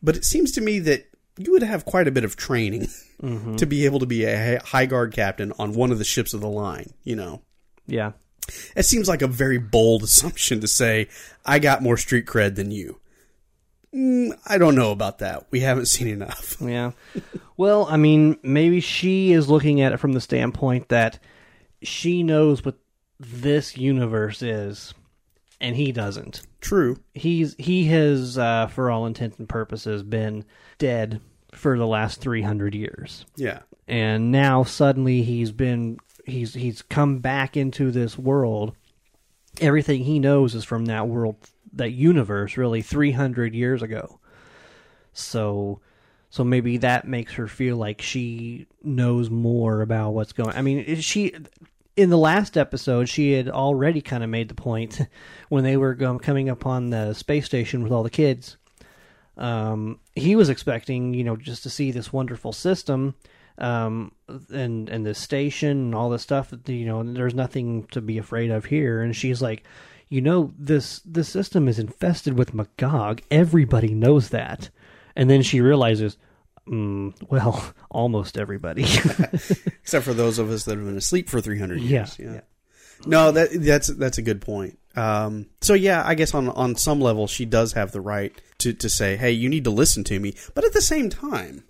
but 0.03 0.17
it 0.17 0.25
seems 0.25 0.53
to 0.53 0.61
me 0.61 0.79
that 0.81 1.07
you 1.39 1.53
would 1.53 1.63
have 1.63 1.85
quite 1.85 2.09
a 2.09 2.13
bit 2.13 2.25
of 2.25 2.37
training 2.37 2.89
mm-hmm. 3.23 3.57
to 3.57 3.67
be 3.67 3.85
able 3.85 3.99
to 4.01 4.07
be 4.07 4.25
a 4.25 4.61
high 4.65 4.87
guard 4.87 5.13
captain 5.13 5.53
on 5.59 5.75
one 5.75 5.91
of 5.91 5.99
the 5.99 6.05
ships 6.05 6.35
of 6.35 6.41
the 6.41 6.49
line, 6.49 6.93
you 7.03 7.17
know. 7.17 7.43
Yeah. 7.87 8.13
It 8.77 8.85
seems 8.85 9.09
like 9.09 9.23
a 9.23 9.27
very 9.27 9.59
bold 9.59 10.03
assumption 10.03 10.61
to 10.61 10.69
say 10.69 11.09
I 11.45 11.59
got 11.59 11.83
more 11.83 11.97
street 11.97 12.27
cred 12.27 12.57
than 12.57 12.71
you. 12.71 13.01
Mm, 13.95 14.37
I 14.47 14.59
don't 14.59 14.75
know 14.75 14.91
about 14.91 15.19
that. 15.19 15.47
We 15.51 15.61
haven't 15.61 15.87
seen 15.87 16.09
enough. 16.09 16.57
Yeah. 16.61 16.93
well, 17.57 17.87
I 17.89 17.97
mean, 17.97 18.39
maybe 18.43 18.81
she 18.81 19.33
is 19.33 19.49
looking 19.49 19.81
at 19.81 19.93
it 19.93 19.99
from 19.99 20.13
the 20.13 20.21
standpoint 20.21 20.89
that 20.89 21.19
she 21.83 22.23
knows 22.23 22.65
what 22.65 22.79
this 23.21 23.77
universe 23.77 24.43
is 24.43 24.95
and 25.61 25.77
he 25.77 25.93
doesn't. 25.93 26.43
True. 26.65 26.97
He's 27.13 27.55
he 27.59 27.85
has 27.89 28.39
uh, 28.39 28.69
for 28.69 28.91
all 28.91 29.05
intents 29.05 29.39
and 29.39 29.47
purposes 29.47 30.03
been 30.03 30.47
dead 30.79 31.21
for 31.53 31.77
the 31.77 31.87
last 31.87 32.23
300 32.23 32.75
years. 32.75 33.27
Yeah. 33.37 33.61
And 33.87 34.33
now 34.33 34.63
suddenly 34.63 35.23
he's 35.23 35.53
been 35.53 35.99
he's 36.25 36.55
he's 36.55 36.81
come 36.81 37.19
back 37.19 37.59
into 37.59 37.91
this 37.91 38.17
world. 38.17 38.75
Everything 39.61 40.05
he 40.05 40.19
knows 40.19 40.55
is 40.55 40.65
from 40.65 40.87
that 40.87 41.07
world 41.07 41.37
that 41.75 41.91
universe 41.91 42.57
really 42.57 42.81
300 42.81 43.55
years 43.55 43.83
ago. 43.83 44.19
So 45.13 45.83
so 46.31 46.45
maybe 46.45 46.79
that 46.79 47.07
makes 47.07 47.35
her 47.35 47.47
feel 47.47 47.77
like 47.77 48.01
she 48.01 48.69
knows 48.83 49.29
more 49.29 49.83
about 49.83 50.15
what's 50.15 50.33
going. 50.33 50.57
I 50.57 50.63
mean, 50.63 50.99
she 51.03 51.35
in 51.97 52.11
the 52.11 52.19
last 52.19 52.57
episode 52.57 53.09
she 53.09 53.33
had 53.33 53.49
already 53.49 54.01
kind 54.01 54.25
of 54.25 54.31
made 54.31 54.49
the 54.49 54.55
point 54.55 55.01
when 55.49 55.65
they 55.65 55.77
were 55.77 55.95
coming 56.19 56.49
up 56.49 56.67
on 56.67 56.91
the 56.91 57.13
space 57.15 57.45
station 57.47 57.83
with 57.83 57.93
all 57.93 58.03
the 58.03 58.11
kids 58.11 58.57
um, 59.37 59.99
he 60.15 60.37
was 60.37 60.49
expecting, 60.49 61.15
you 61.15 61.25
know, 61.25 61.37
just 61.37 61.63
to 61.65 61.71
see 61.71 61.91
this 61.91 62.13
wonderful 62.13 62.53
system 62.53 63.15
um, 63.59 64.13
and 64.53 64.89
and 64.89 65.07
the 65.07 65.15
station 65.15 65.71
and 65.71 65.95
all 65.95 66.11
this 66.11 66.23
stuff. 66.23 66.53
You 66.67 66.87
know, 66.87 67.03
there's 67.03 67.35
nothing 67.35 67.85
to 67.89 68.01
be 68.01 68.19
afraid 68.19 68.51
of 68.51 68.67
here. 68.67 69.03
And 69.03 69.15
she's 69.15 69.43
like, 69.43 69.65
you 70.09 70.21
know, 70.21 70.53
this 70.59 71.01
this 71.01 71.29
system 71.29 71.69
is 71.69 71.79
infested 71.79 72.39
with 72.39 72.55
Magog. 72.55 73.23
Everybody 73.31 73.95
knows 73.95 74.29
that. 74.31 74.71
And 75.17 75.31
then 75.31 75.43
she 75.43 75.61
realizes, 75.61 76.17
mm, 76.69 77.15
well, 77.29 77.73
almost 77.91 78.39
everybody, 78.39 78.83
except 78.85 80.05
for 80.05 80.15
those 80.15 80.39
of 80.39 80.51
us 80.51 80.65
that 80.65 80.77
have 80.77 80.87
been 80.87 80.97
asleep 80.97 81.29
for 81.29 81.41
300 81.41 81.81
years. 81.81 82.19
Yeah. 82.19 82.35
yeah. 82.35 82.41
No, 83.07 83.33
that 83.33 83.51
that's 83.53 83.89
that's 83.89 84.19
a 84.19 84.23
good 84.23 84.41
point. 84.41 84.79
Um, 84.97 85.47
so 85.61 85.75
yeah, 85.75 86.03
I 86.07 86.15
guess 86.15 86.35
on 86.35 86.49
on 86.49 86.77
some 86.77 87.01
level 87.01 87.27
she 87.27 87.45
does 87.45 87.73
have 87.73 87.93
the 87.93 88.01
right 88.01 88.33
to 88.59 88.73
to 88.73 88.89
say, 88.89 89.17
"Hey, 89.17 89.33
you 89.33 89.49
need 89.49 89.65
to 89.65 89.71
listen 89.71 90.05
to 90.05 90.19
me." 90.19 90.35
But 90.55 90.65
at 90.65 90.73
the 90.73 90.81
same 90.81 91.11
time, 91.11 91.65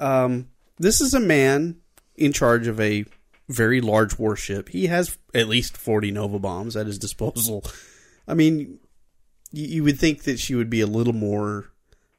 um, 0.00 0.48
this 0.78 1.00
is 1.00 1.14
a 1.14 1.20
man 1.20 1.76
in 2.16 2.32
charge 2.32 2.66
of 2.66 2.80
a 2.80 3.04
very 3.48 3.80
large 3.80 4.18
warship. 4.18 4.70
He 4.70 4.86
has 4.86 5.18
at 5.34 5.48
least 5.48 5.76
forty 5.76 6.10
nova 6.10 6.38
bombs 6.38 6.76
at 6.76 6.86
his 6.86 6.98
disposal. 6.98 7.64
I 8.26 8.34
mean, 8.34 8.78
you, 9.52 9.66
you 9.66 9.84
would 9.84 9.98
think 9.98 10.24
that 10.24 10.38
she 10.38 10.54
would 10.54 10.70
be 10.70 10.80
a 10.80 10.86
little 10.86 11.12
more 11.12 11.70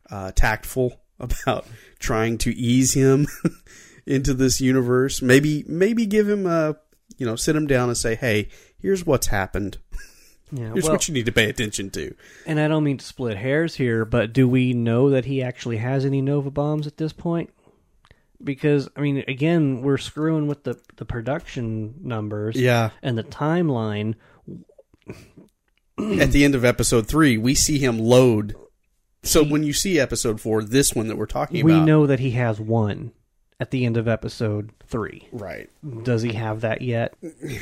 uh, 0.09 0.31
tactful 0.33 1.01
about 1.19 1.65
trying 1.99 2.37
to 2.39 2.55
ease 2.55 2.93
him 2.93 3.27
into 4.05 4.33
this 4.33 4.61
universe. 4.61 5.21
Maybe 5.21 5.63
maybe 5.67 6.05
give 6.05 6.29
him 6.29 6.45
a 6.45 6.77
you 7.17 7.25
know 7.25 7.35
sit 7.35 7.55
him 7.55 7.67
down 7.67 7.89
and 7.89 7.97
say, 7.97 8.15
"Hey, 8.15 8.49
here's 8.79 9.05
what's 9.05 9.27
happened." 9.27 9.77
Yeah, 10.51 10.71
Here's 10.71 10.85
well, 10.85 10.93
what 10.93 11.07
you 11.09 11.13
need 11.13 11.25
to 11.25 11.33
pay 11.33 11.49
attention 11.49 11.89
to. 11.91 12.15
And 12.45 12.57
I 12.57 12.69
don't 12.69 12.85
mean 12.85 12.97
to 12.99 13.05
split 13.05 13.37
hairs 13.37 13.75
here, 13.75 14.05
but 14.05 14.31
do 14.31 14.47
we 14.47 14.71
know 14.71 15.09
that 15.09 15.25
he 15.25 15.43
actually 15.43 15.75
has 15.75 16.05
any 16.05 16.21
Nova 16.21 16.49
bombs 16.49 16.87
at 16.87 16.95
this 16.95 17.11
point? 17.11 17.49
Because 18.41 18.87
I 18.95 19.01
mean, 19.01 19.25
again, 19.27 19.81
we're 19.81 19.97
screwing 19.97 20.47
with 20.47 20.63
the 20.63 20.79
the 20.95 21.03
production 21.03 21.95
numbers, 22.01 22.55
yeah, 22.55 22.91
and 23.01 23.17
the 23.17 23.25
timeline. 23.25 24.15
At 25.99 26.31
the 26.31 26.45
end 26.45 26.55
of 26.55 26.63
episode 26.63 27.07
three, 27.07 27.37
we 27.37 27.55
see 27.55 27.79
him 27.79 27.99
load. 27.99 28.55
So 29.23 29.43
when 29.43 29.63
you 29.63 29.73
see 29.73 29.99
episode 29.99 30.39
four, 30.39 30.63
this 30.63 30.93
one 30.93 31.07
that 31.07 31.17
we're 31.17 31.25
talking 31.25 31.65
we 31.65 31.71
about, 31.71 31.81
we 31.81 31.85
know 31.85 32.07
that 32.07 32.19
he 32.19 32.31
has 32.31 32.59
one 32.59 33.11
at 33.59 33.71
the 33.71 33.85
end 33.85 33.97
of 33.97 34.07
episode 34.07 34.71
three. 34.85 35.27
Right? 35.31 35.69
Does 36.03 36.21
he 36.21 36.33
have 36.33 36.61
that 36.61 36.81
yet? 36.81 37.15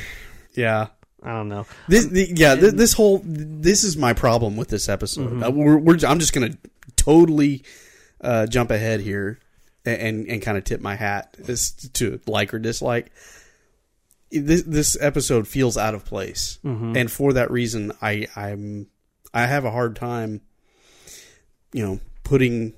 Yeah. 0.52 0.86
I 1.22 1.32
don't 1.32 1.50
know. 1.50 1.66
This, 1.86 2.06
the, 2.06 2.32
yeah, 2.34 2.54
this, 2.54 2.72
this, 2.72 2.92
whole 2.94 3.20
this 3.22 3.84
is 3.84 3.98
my 3.98 4.14
problem 4.14 4.56
with 4.56 4.68
this 4.68 4.88
episode. 4.88 5.30
Mm-hmm. 5.30 5.42
Uh, 5.42 5.50
we're, 5.50 5.76
we're, 5.76 5.98
I'm 6.08 6.18
just 6.18 6.32
going 6.32 6.50
to 6.50 6.58
totally 6.96 7.62
uh, 8.22 8.46
jump 8.46 8.70
ahead 8.70 9.00
here 9.00 9.38
and 9.86 10.00
and, 10.00 10.28
and 10.28 10.42
kind 10.42 10.58
of 10.58 10.64
tip 10.64 10.80
my 10.80 10.96
hat 10.96 11.36
as 11.48 11.72
to 11.94 12.20
like 12.26 12.52
or 12.52 12.58
dislike. 12.58 13.10
This 14.30 14.62
this 14.62 14.96
episode 15.00 15.46
feels 15.46 15.78
out 15.78 15.94
of 15.94 16.04
place, 16.04 16.58
mm-hmm. 16.64 16.96
and 16.96 17.10
for 17.10 17.32
that 17.34 17.50
reason, 17.50 17.92
I 18.02 18.26
I'm 18.34 18.88
I 19.32 19.46
have 19.46 19.64
a 19.64 19.70
hard 19.70 19.96
time, 19.96 20.40
you 21.76 21.84
know, 21.84 22.00
putting 22.24 22.72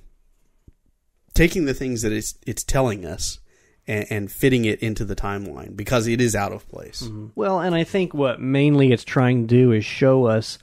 taking 1.33 1.63
the 1.63 1.73
things 1.73 2.01
that 2.01 2.11
it's 2.11 2.35
it's 2.45 2.65
telling 2.65 3.05
us 3.05 3.39
and, 3.87 4.05
and, 4.09 4.31
fitting 4.31 4.65
it 4.65 4.81
into 4.81 5.05
the 5.05 5.15
timeline 5.15 5.73
because 5.73 6.05
it 6.05 6.19
is 6.19 6.35
out 6.35 6.51
of 6.51 6.67
place. 6.67 7.03
Mm-hmm. 7.03 7.27
Well, 7.33 7.61
and 7.61 7.73
I 7.73 7.85
think 7.85 8.13
what 8.13 8.41
mainly 8.41 8.91
it's 8.91 9.05
trying 9.05 9.47
to 9.47 9.55
do 9.55 9.71
is 9.71 9.85
show 9.85 10.25
us 10.25 10.59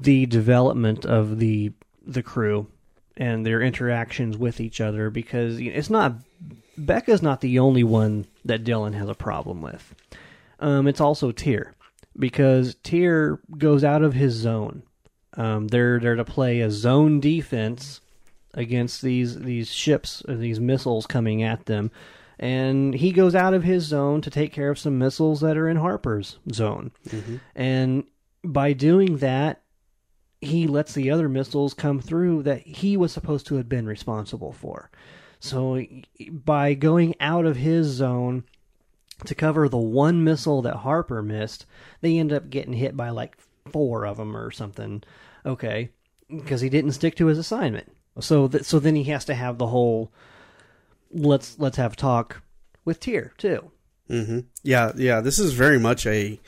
the 0.00 0.26
development 0.26 1.06
of 1.06 1.38
the 1.38 1.72
the 2.04 2.24
crew 2.24 2.66
and 3.16 3.46
their 3.46 3.62
interactions 3.62 4.36
with 4.36 4.60
each 4.60 4.80
other 4.80 5.08
because 5.08 5.60
it's 5.60 5.90
not 5.90 6.14
Beka's 6.76 7.22
not 7.22 7.40
the 7.40 7.60
only 7.60 7.84
one 7.84 8.26
that 8.44 8.64
Dylan 8.64 8.94
has 8.94 9.08
a 9.08 9.14
problem 9.14 9.62
with. 9.62 9.94
Um, 10.58 10.88
it's 10.88 11.00
also 11.00 11.30
Tyr 11.30 11.76
because 12.18 12.74
Tyr 12.82 13.38
goes 13.56 13.84
out 13.84 14.02
of 14.02 14.14
his 14.14 14.32
zone. 14.32 14.82
Um, 15.34 15.68
they're 15.68 15.98
there 15.98 16.16
to 16.16 16.24
play 16.24 16.60
a 16.60 16.70
zone 16.70 17.20
defense 17.20 18.00
against 18.54 19.00
these 19.02 19.40
these 19.40 19.72
ships, 19.72 20.22
or 20.28 20.34
these 20.34 20.60
missiles 20.60 21.06
coming 21.06 21.42
at 21.42 21.66
them, 21.66 21.90
and 22.38 22.94
he 22.94 23.12
goes 23.12 23.34
out 23.34 23.54
of 23.54 23.64
his 23.64 23.84
zone 23.84 24.20
to 24.20 24.30
take 24.30 24.52
care 24.52 24.70
of 24.70 24.78
some 24.78 24.98
missiles 24.98 25.40
that 25.40 25.56
are 25.56 25.68
in 25.68 25.78
Harper's 25.78 26.38
zone, 26.52 26.90
and 27.54 28.04
by 28.44 28.72
doing 28.74 29.18
that, 29.18 29.62
he 30.42 30.66
lets 30.66 30.92
the 30.92 31.10
other 31.10 31.28
missiles 31.28 31.72
come 31.72 32.00
through 32.00 32.42
that 32.42 32.60
he 32.66 32.96
was 32.96 33.12
supposed 33.12 33.46
to 33.46 33.54
have 33.54 33.68
been 33.68 33.86
responsible 33.86 34.52
for. 34.52 34.90
So 35.40 35.84
by 36.30 36.74
going 36.74 37.14
out 37.20 37.46
of 37.46 37.56
his 37.56 37.86
zone 37.86 38.44
to 39.24 39.34
cover 39.34 39.68
the 39.68 39.78
one 39.78 40.24
missile 40.24 40.62
that 40.62 40.76
Harper 40.76 41.22
missed, 41.22 41.64
they 42.00 42.18
end 42.18 42.32
up 42.32 42.50
getting 42.50 42.74
hit 42.74 42.96
by 42.96 43.10
like 43.10 43.36
four 43.70 44.04
of 44.06 44.16
them 44.16 44.36
or 44.36 44.50
something. 44.50 45.02
Okay, 45.44 45.90
because 46.28 46.60
he 46.60 46.68
didn't 46.68 46.92
stick 46.92 47.16
to 47.16 47.26
his 47.26 47.38
assignment. 47.38 47.90
So 48.20 48.48
th- 48.48 48.64
so 48.64 48.78
then 48.78 48.94
he 48.96 49.04
has 49.04 49.24
to 49.26 49.34
have 49.34 49.58
the 49.58 49.66
whole 49.68 50.12
let's 51.10 51.58
let's 51.58 51.76
have 51.76 51.92
a 51.94 51.96
talk 51.96 52.42
with 52.84 53.00
Tyr 53.00 53.32
too. 53.38 53.70
hmm 54.08 54.40
Yeah, 54.62 54.92
yeah. 54.96 55.20
This 55.20 55.38
is 55.38 55.52
very 55.52 55.78
much 55.78 56.06
a 56.06 56.38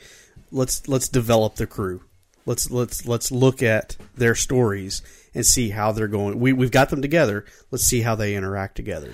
let's 0.51 0.87
let's 0.87 1.09
develop 1.09 1.55
the 1.55 1.67
crew. 1.67 2.01
Let's 2.45 2.69
let's 2.69 3.07
let's 3.07 3.31
look 3.31 3.63
at 3.63 3.97
their 4.15 4.35
stories 4.35 5.01
and 5.33 5.45
see 5.45 5.69
how 5.69 5.91
they're 5.91 6.07
going. 6.07 6.39
We 6.39 6.53
we've 6.53 6.71
got 6.71 6.89
them 6.89 7.01
together. 7.01 7.45
Let's 7.71 7.85
see 7.85 8.01
how 8.01 8.15
they 8.15 8.35
interact 8.35 8.75
together. 8.75 9.13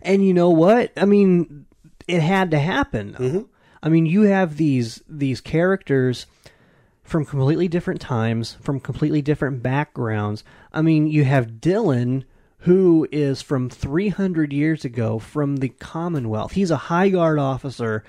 And 0.00 0.24
you 0.24 0.32
know 0.32 0.50
what? 0.50 0.92
I 0.96 1.04
mean, 1.04 1.66
it 2.06 2.20
had 2.22 2.52
to 2.52 2.58
happen. 2.58 3.16
though. 3.18 3.48
I 3.82 3.88
mean, 3.88 4.06
you 4.06 4.22
have 4.22 4.56
these 4.56 5.02
these 5.08 5.40
characters 5.40 6.26
from 7.08 7.24
completely 7.24 7.68
different 7.68 8.00
times, 8.00 8.56
from 8.60 8.80
completely 8.80 9.22
different 9.22 9.62
backgrounds. 9.62 10.44
I 10.72 10.82
mean, 10.82 11.06
you 11.06 11.24
have 11.24 11.52
Dylan 11.52 12.24
who 12.62 13.06
is 13.12 13.40
from 13.40 13.70
300 13.70 14.52
years 14.52 14.84
ago 14.84 15.18
from 15.18 15.56
the 15.56 15.68
Commonwealth. 15.68 16.52
He's 16.52 16.70
a 16.70 16.76
high 16.76 17.08
guard 17.08 17.38
officer, 17.38 18.04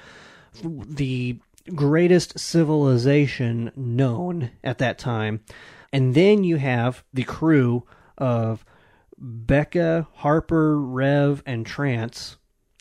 the 0.63 1.37
greatest 1.75 2.39
civilization 2.39 3.71
known 3.75 4.51
at 4.63 4.79
that 4.79 4.97
time. 4.97 5.41
And 5.93 6.15
then 6.15 6.43
you 6.43 6.57
have 6.57 7.03
the 7.13 7.23
crew 7.23 7.85
of 8.17 8.65
Becca, 9.17 10.07
Harper, 10.15 10.79
Rev, 10.79 11.43
and 11.45 11.65
Trance, 11.65 12.37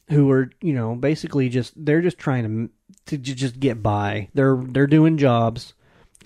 who 0.08 0.30
are 0.30 0.50
you 0.62 0.72
know 0.72 0.94
basically 0.94 1.48
just 1.48 1.72
they're 1.76 2.00
just 2.00 2.18
trying 2.18 2.70
to 3.06 3.16
to 3.16 3.18
just 3.18 3.60
get 3.60 3.82
by. 3.82 4.28
They're 4.34 4.56
they're 4.56 4.86
doing 4.86 5.18
jobs, 5.18 5.74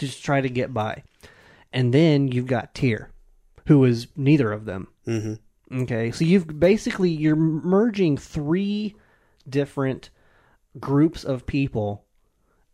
just 0.06 0.24
try 0.24 0.40
to 0.40 0.48
get 0.48 0.74
by. 0.74 1.02
And 1.72 1.92
then 1.92 2.28
you've 2.28 2.46
got 2.46 2.74
Tyr, 2.74 3.10
who 3.66 3.84
is 3.84 4.08
neither 4.16 4.52
of 4.52 4.64
them. 4.64 4.88
Mm-hmm. 5.06 5.82
Okay, 5.82 6.10
so 6.10 6.24
you've 6.24 6.60
basically 6.60 7.10
you're 7.10 7.36
merging 7.36 8.18
three 8.18 8.94
different 9.48 10.10
groups 10.78 11.24
of 11.24 11.46
people 11.46 12.04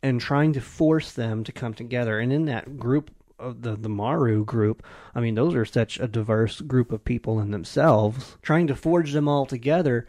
and 0.03 0.21
trying 0.21 0.53
to 0.55 0.61
force 0.61 1.13
them 1.13 1.45
to 1.45 1.53
come 1.53 1.75
together. 1.75 2.19
And 2.19 2.33
in 2.33 2.47
that 2.47 2.77
group 2.77 3.11
of 3.39 3.63
the 3.63 3.77
the 3.77 3.89
Maru 3.89 4.45
group, 4.45 4.83
I 5.15 5.21
mean, 5.21 5.37
those 5.37 5.55
are 5.55 5.65
such 5.65 6.01
a 6.01 6.09
diverse 6.09 6.61
group 6.61 6.91
of 6.91 7.05
people 7.05 7.39
in 7.39 7.53
themselves. 7.53 8.37
Trying 8.43 8.67
to 8.67 8.75
forge 8.75 9.13
them 9.13 9.29
all 9.29 9.47
together, 9.47 10.09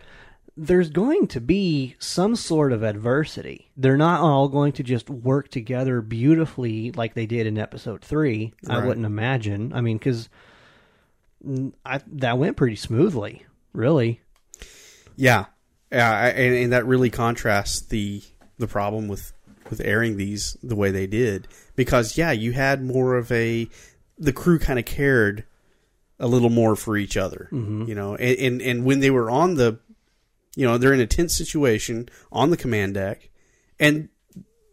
there's 0.61 0.89
going 0.89 1.27
to 1.27 1.39
be 1.39 1.95
some 1.99 2.35
sort 2.35 2.73
of 2.73 2.83
adversity. 2.83 3.71
They're 3.77 3.95
not 3.95 4.19
all 4.19 4.49
going 4.49 4.73
to 4.73 4.83
just 4.83 5.09
work 5.09 5.49
together 5.49 6.01
beautifully 6.01 6.91
like 6.91 7.13
they 7.13 7.25
did 7.25 7.47
in 7.47 7.57
episode 7.57 8.01
three. 8.03 8.53
I 8.67 8.85
wouldn't 8.85 9.05
imagine. 9.05 9.71
I 9.71 9.79
mean, 9.79 9.97
because 9.97 10.27
I 11.85 12.01
that 12.07 12.37
went 12.37 12.57
pretty 12.57 12.75
smoothly, 12.75 13.45
really. 13.71 14.19
Yeah, 15.15 15.45
yeah, 15.91 16.11
I- 16.11 16.29
and, 16.29 16.55
and 16.55 16.73
that 16.73 16.85
really 16.85 17.09
contrasts 17.09 17.81
the 17.87 18.21
the 18.57 18.67
problem 18.67 19.07
with 19.07 19.31
with 19.69 19.79
airing 19.81 20.17
these 20.17 20.57
the 20.61 20.75
way 20.75 20.91
they 20.91 21.07
did 21.07 21.47
because 21.77 22.17
yeah, 22.17 22.31
you 22.31 22.51
had 22.51 22.83
more 22.83 23.15
of 23.15 23.31
a 23.31 23.69
the 24.17 24.33
crew 24.33 24.59
kind 24.59 24.77
of 24.77 24.83
cared 24.83 25.45
a 26.19 26.27
little 26.27 26.49
more 26.49 26.75
for 26.75 26.97
each 26.97 27.15
other, 27.15 27.47
mm-hmm. 27.49 27.85
you 27.85 27.95
know, 27.95 28.15
and, 28.15 28.37
and 28.39 28.61
and 28.61 28.83
when 28.83 28.99
they 28.99 29.09
were 29.09 29.31
on 29.31 29.55
the, 29.55 29.79
you 30.59 30.65
know, 30.65 30.77
they're 30.77 30.93
in 30.93 30.99
a 30.99 31.07
tense 31.07 31.35
situation 31.37 32.09
on 32.31 32.49
the 32.49 32.57
command 32.57 32.93
deck, 32.95 33.29
and 33.79 34.09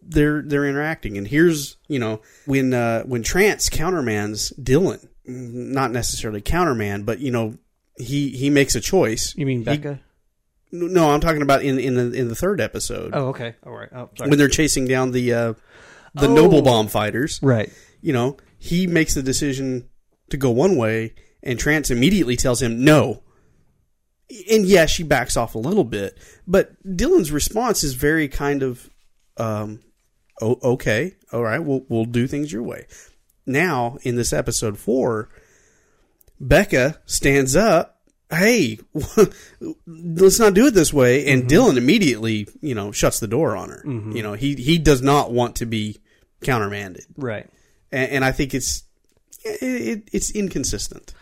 they're 0.03 0.42
they're 0.42 0.66
interacting. 0.66 1.16
And 1.16 1.27
here's 1.29 1.77
you 1.88 1.99
know 2.01 2.20
when 2.44 2.75
uh, 2.75 3.03
when 3.05 3.22
Trance 3.22 3.68
countermands 3.68 4.53
Dylan, 4.61 5.07
not 5.27 5.92
necessarily 5.92 6.42
counterman, 6.42 7.05
but 7.07 7.20
you 7.20 7.31
know 7.31 7.57
he 7.99 8.31
he 8.31 8.51
makes 8.51 8.75
a 8.75 8.81
choice. 8.81 9.33
You 9.37 9.46
mean 9.46 9.61
He- 9.61 9.64
Beka? 9.66 10.01
no, 10.72 11.11
I'm 11.11 11.20
talking 11.20 11.42
about 11.42 11.62
in 11.62 11.79
in 11.79 11.94
the 11.94 12.11
in 12.12 12.29
the 12.29 12.35
third 12.35 12.61
episode 12.61 13.12
oh, 13.14 13.29
okay. 13.29 13.55
All 13.64 13.72
right. 13.72 13.88
Oh, 13.94 14.11
sorry. 14.16 14.29
when 14.31 14.38
they're 14.38 14.49
chasing 14.49 14.87
down 14.87 15.12
the 15.12 15.33
uh, 15.33 15.53
the 16.14 16.27
Oh. 16.29 16.35
nova 16.35 16.62
bomb 16.62 16.88
fighters. 16.88 17.38
right. 17.42 17.70
You 18.03 18.12
know, 18.12 18.37
he 18.59 18.87
makes 18.87 19.14
the 19.14 19.22
decision 19.22 19.88
to 20.31 20.37
go 20.37 20.51
one 20.51 20.77
way, 20.77 21.14
and 21.42 21.59
Trance 21.59 21.90
immediately 21.90 22.37
tells 22.37 22.61
him 22.61 22.85
no. 22.85 23.22
And 24.51 24.65
yeah, 24.67 24.87
she 24.87 25.03
backs 25.05 25.37
off 25.37 25.55
a 25.55 25.59
little 25.59 25.85
bit, 25.85 26.19
but 26.47 26.73
Dylan's 26.85 27.31
response 27.31 27.85
is 27.85 27.95
very 27.95 28.27
kind 28.29 28.62
of, 28.65 28.91
um, 29.37 29.81
oh, 30.43 30.59
okay, 30.62 31.15
all 31.33 31.43
right, 31.43 31.61
we'll 31.61 31.85
we'll 31.89 32.05
do 32.07 32.27
things 32.27 32.53
your 32.53 32.62
way. 32.65 32.87
Now 33.47 33.99
in 34.03 34.17
this 34.17 34.33
episode 34.33 34.79
four, 34.79 35.29
Beka 36.43 36.99
stands 37.07 37.55
up. 37.55 37.93
Hey, 38.29 38.81
let's 39.87 40.41
not 40.41 40.55
do 40.55 40.67
it 40.67 40.75
this 40.75 40.93
way. 40.93 41.27
And 41.29 41.45
Dylan 41.49 41.77
immediately, 41.77 42.49
you 42.61 42.75
know, 42.75 42.91
shuts 42.91 43.21
the 43.21 43.29
door 43.29 43.57
on 43.57 43.69
her. 43.69 43.83
You 43.87 44.23
know, 44.23 44.33
he 44.33 44.55
he 44.57 44.79
does 44.79 45.03
not 45.03 45.31
want 45.33 45.57
to 45.57 45.67
be 45.67 45.99
countermanded, 46.43 47.05
Right. 47.17 47.49
and, 47.93 48.11
and 48.11 48.25
I 48.25 48.33
think 48.33 48.53
it's 48.55 48.83
it, 49.45 49.62
it, 49.62 50.09
it's 50.12 50.31
inconsistent. 50.33 51.15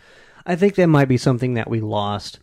I 0.47 0.55
think 0.55 0.75
that 0.75 0.87
might 0.87 1.07
be 1.07 1.17
something 1.17 1.53
that 1.55 1.69
we 1.69 1.79
lost 1.81 2.39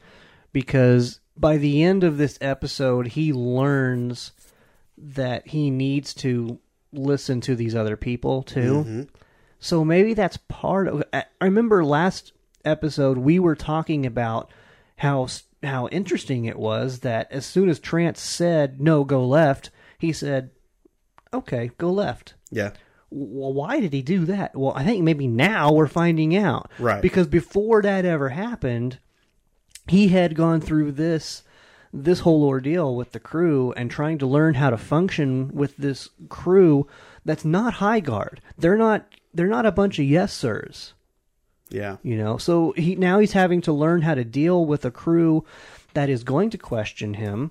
because 0.53 1.21
by 1.37 1.57
the 1.57 1.83
end 1.83 2.05
of 2.05 2.19
this 2.19 2.39
episode, 2.41 3.09
he 3.09 3.33
learns 3.33 4.33
that 4.99 5.49
he 5.49 5.71
needs 5.71 6.15
to 6.15 6.59
listen 6.93 7.41
to 7.41 7.57
these 7.57 7.75
other 7.75 7.97
people 7.97 8.43
too. 8.43 8.85
Mm-hmm. 8.85 9.03
So 9.59 9.85
maybe 9.85 10.15
that's 10.15 10.37
part 10.49 10.89
of. 10.89 11.03
I 11.13 11.25
I 11.41 11.45
remember 11.45 11.85
last 11.85 12.33
episode 12.65 13.19
we 13.19 13.39
were 13.39 13.57
talking 13.57 14.07
about 14.07 14.51
how 14.97 15.29
how 15.63 15.89
interesting 15.89 16.45
it 16.45 16.59
was 16.59 17.01
that 17.01 17.31
as 17.33 17.47
soon 17.47 17.69
as 17.69 17.79
Trance 17.79 18.21
said 18.21 18.81
no, 18.81 19.05
go 19.05 19.25
left, 19.27 19.71
he 19.99 20.13
said, 20.13 20.51
"Okay, 21.33 21.71
go 21.79 21.91
left." 21.93 22.35
Yeah, 22.51 22.73
well, 23.13 23.53
why 23.53 23.81
did 23.81 23.93
he 23.93 24.03
do 24.03 24.25
that? 24.27 24.57
Well, 24.57 24.73
I 24.75 24.85
think 24.85 25.05
maybe 25.05 25.27
now 25.27 25.73
we're 25.73 25.87
finding 25.87 26.35
out. 26.37 26.71
Right. 26.79 27.03
Because 27.03 27.27
before 27.27 27.83
that 27.83 28.05
ever 28.05 28.31
happened, 28.31 28.99
he 29.89 30.09
had 30.09 30.35
gone 30.35 30.61
through 30.61 30.93
this 30.93 31.43
this 31.93 32.21
whole 32.21 32.45
ordeal 32.45 32.97
with 32.97 33.13
the 33.13 33.21
crew 33.21 33.73
and 33.77 33.91
trying 33.91 34.17
to 34.17 34.27
learn 34.27 34.55
how 34.55 34.71
to 34.71 34.79
function 34.79 35.51
with 35.53 35.77
this 35.77 36.09
crew 36.31 36.87
that's 37.25 37.45
not 37.45 37.75
high 37.75 38.01
guard. 38.01 38.41
They're 38.57 38.79
not 38.79 39.07
they're 39.35 39.47
not 39.47 39.67
a 39.67 39.73
bunch 39.73 39.99
of 39.99 40.05
yes 40.07 40.33
sirs. 40.33 40.95
yeah, 41.71 41.97
You 42.03 42.17
know, 42.17 42.39
so 42.39 42.73
he 42.77 42.97
now 42.97 43.19
he's 43.19 43.33
having 43.33 43.61
to 43.63 43.73
learn 43.73 44.03
how 44.03 44.15
to 44.15 44.25
deal 44.25 44.65
with 44.65 44.85
a 44.85 44.91
crew 44.91 45.45
that 45.95 46.09
is 46.09 46.25
going 46.25 46.51
to 46.51 46.59
question 46.59 47.15
him, 47.15 47.51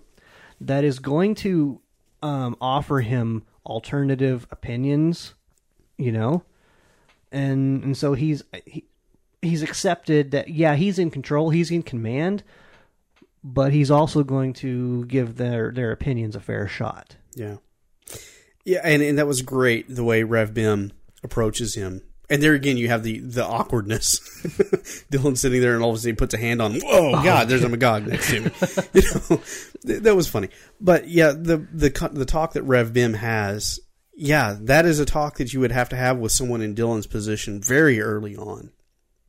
that 0.60 0.84
is 0.84 1.00
going 1.00 1.36
to 1.36 1.80
um, 2.24 2.56
offer 2.60 3.02
him 3.02 3.44
alternative 3.66 4.48
opinions. 4.52 5.34
You 5.98 6.12
know, 6.12 6.44
and 7.32 7.84
and 7.84 7.98
so 7.98 8.14
he's 8.14 8.44
he, 8.66 8.86
he's 9.42 9.62
accepted 9.64 10.32
that 10.32 10.50
yeah 10.50 10.76
he's 10.76 11.00
in 11.00 11.12
control, 11.12 11.50
he's 11.50 11.72
in 11.72 11.84
command, 11.84 12.44
but 13.44 13.72
he's 13.74 13.92
also 13.92 14.24
going 14.24 14.54
to 14.54 15.06
give 15.06 15.38
their 15.38 15.72
their 15.72 15.92
opinions 15.92 16.36
a 16.36 16.40
fair 16.40 16.68
shot. 16.68 17.16
yeah, 17.36 17.58
yeah. 18.66 18.82
And 18.84 19.02
and 19.02 19.18
that 19.18 19.28
was 19.28 19.42
great 19.42 19.94
the 19.94 20.04
way 20.04 20.24
Rev 20.24 20.54
Bem 20.54 20.92
approaches 21.24 21.76
him. 21.76 22.02
And 22.30 22.42
there 22.42 22.54
again, 22.54 22.78
you 22.78 22.88
have 22.88 23.04
the 23.04 23.20
the 23.20 23.46
awkwardness. 23.46 24.20
Dylan 25.12 25.38
sitting 25.38 25.60
there, 25.60 25.76
and 25.76 25.84
all 25.84 25.90
of 25.90 25.96
a 25.98 26.00
sudden 26.00 26.14
he 26.14 26.16
puts 26.16 26.34
a 26.34 26.38
hand 26.38 26.62
on. 26.62 26.72
him. 26.72 26.82
Whoa, 26.82 27.12
God! 27.24 27.50
There's 27.50 27.64
a 27.64 27.68
Magog 27.68 28.08
next 28.08 28.30
to 28.30 28.44
him. 28.44 28.52
you 28.94 29.02
know, 29.02 29.42
th- 29.86 30.04
that 30.04 30.16
was 30.16 30.30
funny. 30.30 30.48
But 30.80 31.10
yeah, 31.10 31.32
the 31.32 31.58
the 31.74 32.10
the 32.14 32.26
talk 32.26 32.54
that 32.54 32.64
Rev 32.64 32.94
Bem 32.94 33.16
has, 33.16 33.82
yeah, 34.16 34.56
that 34.62 34.86
is 34.86 35.00
a 35.02 35.06
talk 35.06 35.40
that 35.40 35.52
you 35.52 35.60
would 35.60 35.74
have 35.74 35.90
to 35.90 35.98
have 35.98 36.20
with 36.20 36.32
someone 36.32 36.62
in 36.62 36.74
Dylan's 36.74 37.06
position 37.06 37.60
very 37.60 38.00
early 38.00 38.38
on, 38.38 38.72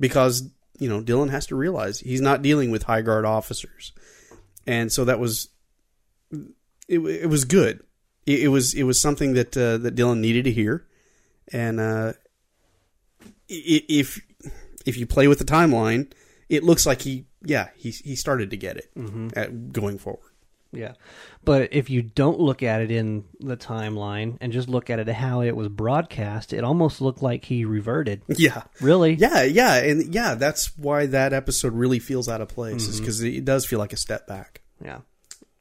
because 0.03 0.51
you 0.81 0.89
know, 0.89 1.01
Dylan 1.01 1.31
has 1.31 1.47
to 1.47 1.55
realize 1.55 2.01
he's 2.01 2.21
not 2.21 2.43
dealing 2.43 2.73
with 2.73 2.83
high 2.83 3.03
guard 3.03 3.25
officers, 3.25 3.93
and 4.67 4.93
so 4.93 5.05
that 5.05 5.21
was 5.21 5.49
it. 6.89 6.99
It 6.99 7.29
was 7.29 7.45
good. 7.45 7.85
It, 8.27 8.41
it 8.41 8.49
was 8.49 8.75
it 8.75 8.83
was 8.83 9.01
something 9.01 9.35
that 9.35 9.57
uh, 9.57 9.79
that 9.79 9.95
Dylan 9.95 10.19
needed 10.19 10.45
to 10.45 10.51
hear, 10.51 10.85
and 11.53 11.79
uh, 11.79 12.13
if 13.49 14.21
if 14.85 14.97
you 14.97 15.07
play 15.07 15.29
with 15.29 15.39
the 15.39 15.45
timeline, 15.45 16.11
it 16.49 16.65
looks 16.65 16.85
like 16.85 17.03
he 17.03 17.27
yeah 17.45 17.69
he 17.77 17.91
he 17.91 18.17
started 18.17 18.51
to 18.51 18.57
get 18.57 18.77
it 18.77 18.91
at 19.37 19.73
going 19.73 19.99
forward. 19.99 20.32
Yeah. 20.73 20.95
But 21.45 21.73
if 21.73 21.91
you 21.91 22.03
don't 22.03 22.41
look 22.41 22.63
at 22.63 22.81
it 22.81 22.91
in 22.91 23.25
the 23.41 23.57
timeline 23.57 24.39
and 24.41 24.53
just 24.53 24.69
look 24.69 24.89
at 24.89 24.99
it 24.99 25.09
how 25.09 25.43
it 25.43 25.55
was 25.55 25.69
broadcast, 25.69 26.53
it 26.53 26.65
almost 26.65 27.01
looked 27.01 27.23
like 27.23 27.45
he 27.45 27.65
reverted. 27.65 28.23
Yeah. 28.43 28.63
Really? 28.81 29.15
Yeah, 29.15 29.43
yeah, 29.43 29.77
and 29.77 30.13
yeah, 30.15 30.35
that's 30.35 30.77
why 30.77 31.07
that 31.07 31.33
episode 31.33 31.75
really 31.75 31.99
feels 31.99 32.29
out 32.29 32.41
of 32.41 32.49
place, 32.49 32.89
is 32.89 32.97
mm-hmm. 32.97 33.05
because 33.05 33.23
it 33.23 33.45
does 33.45 33.67
feel 33.67 33.79
like 33.79 33.93
a 33.93 33.97
step 33.97 34.27
back. 34.27 34.63
Yeah. 34.83 35.01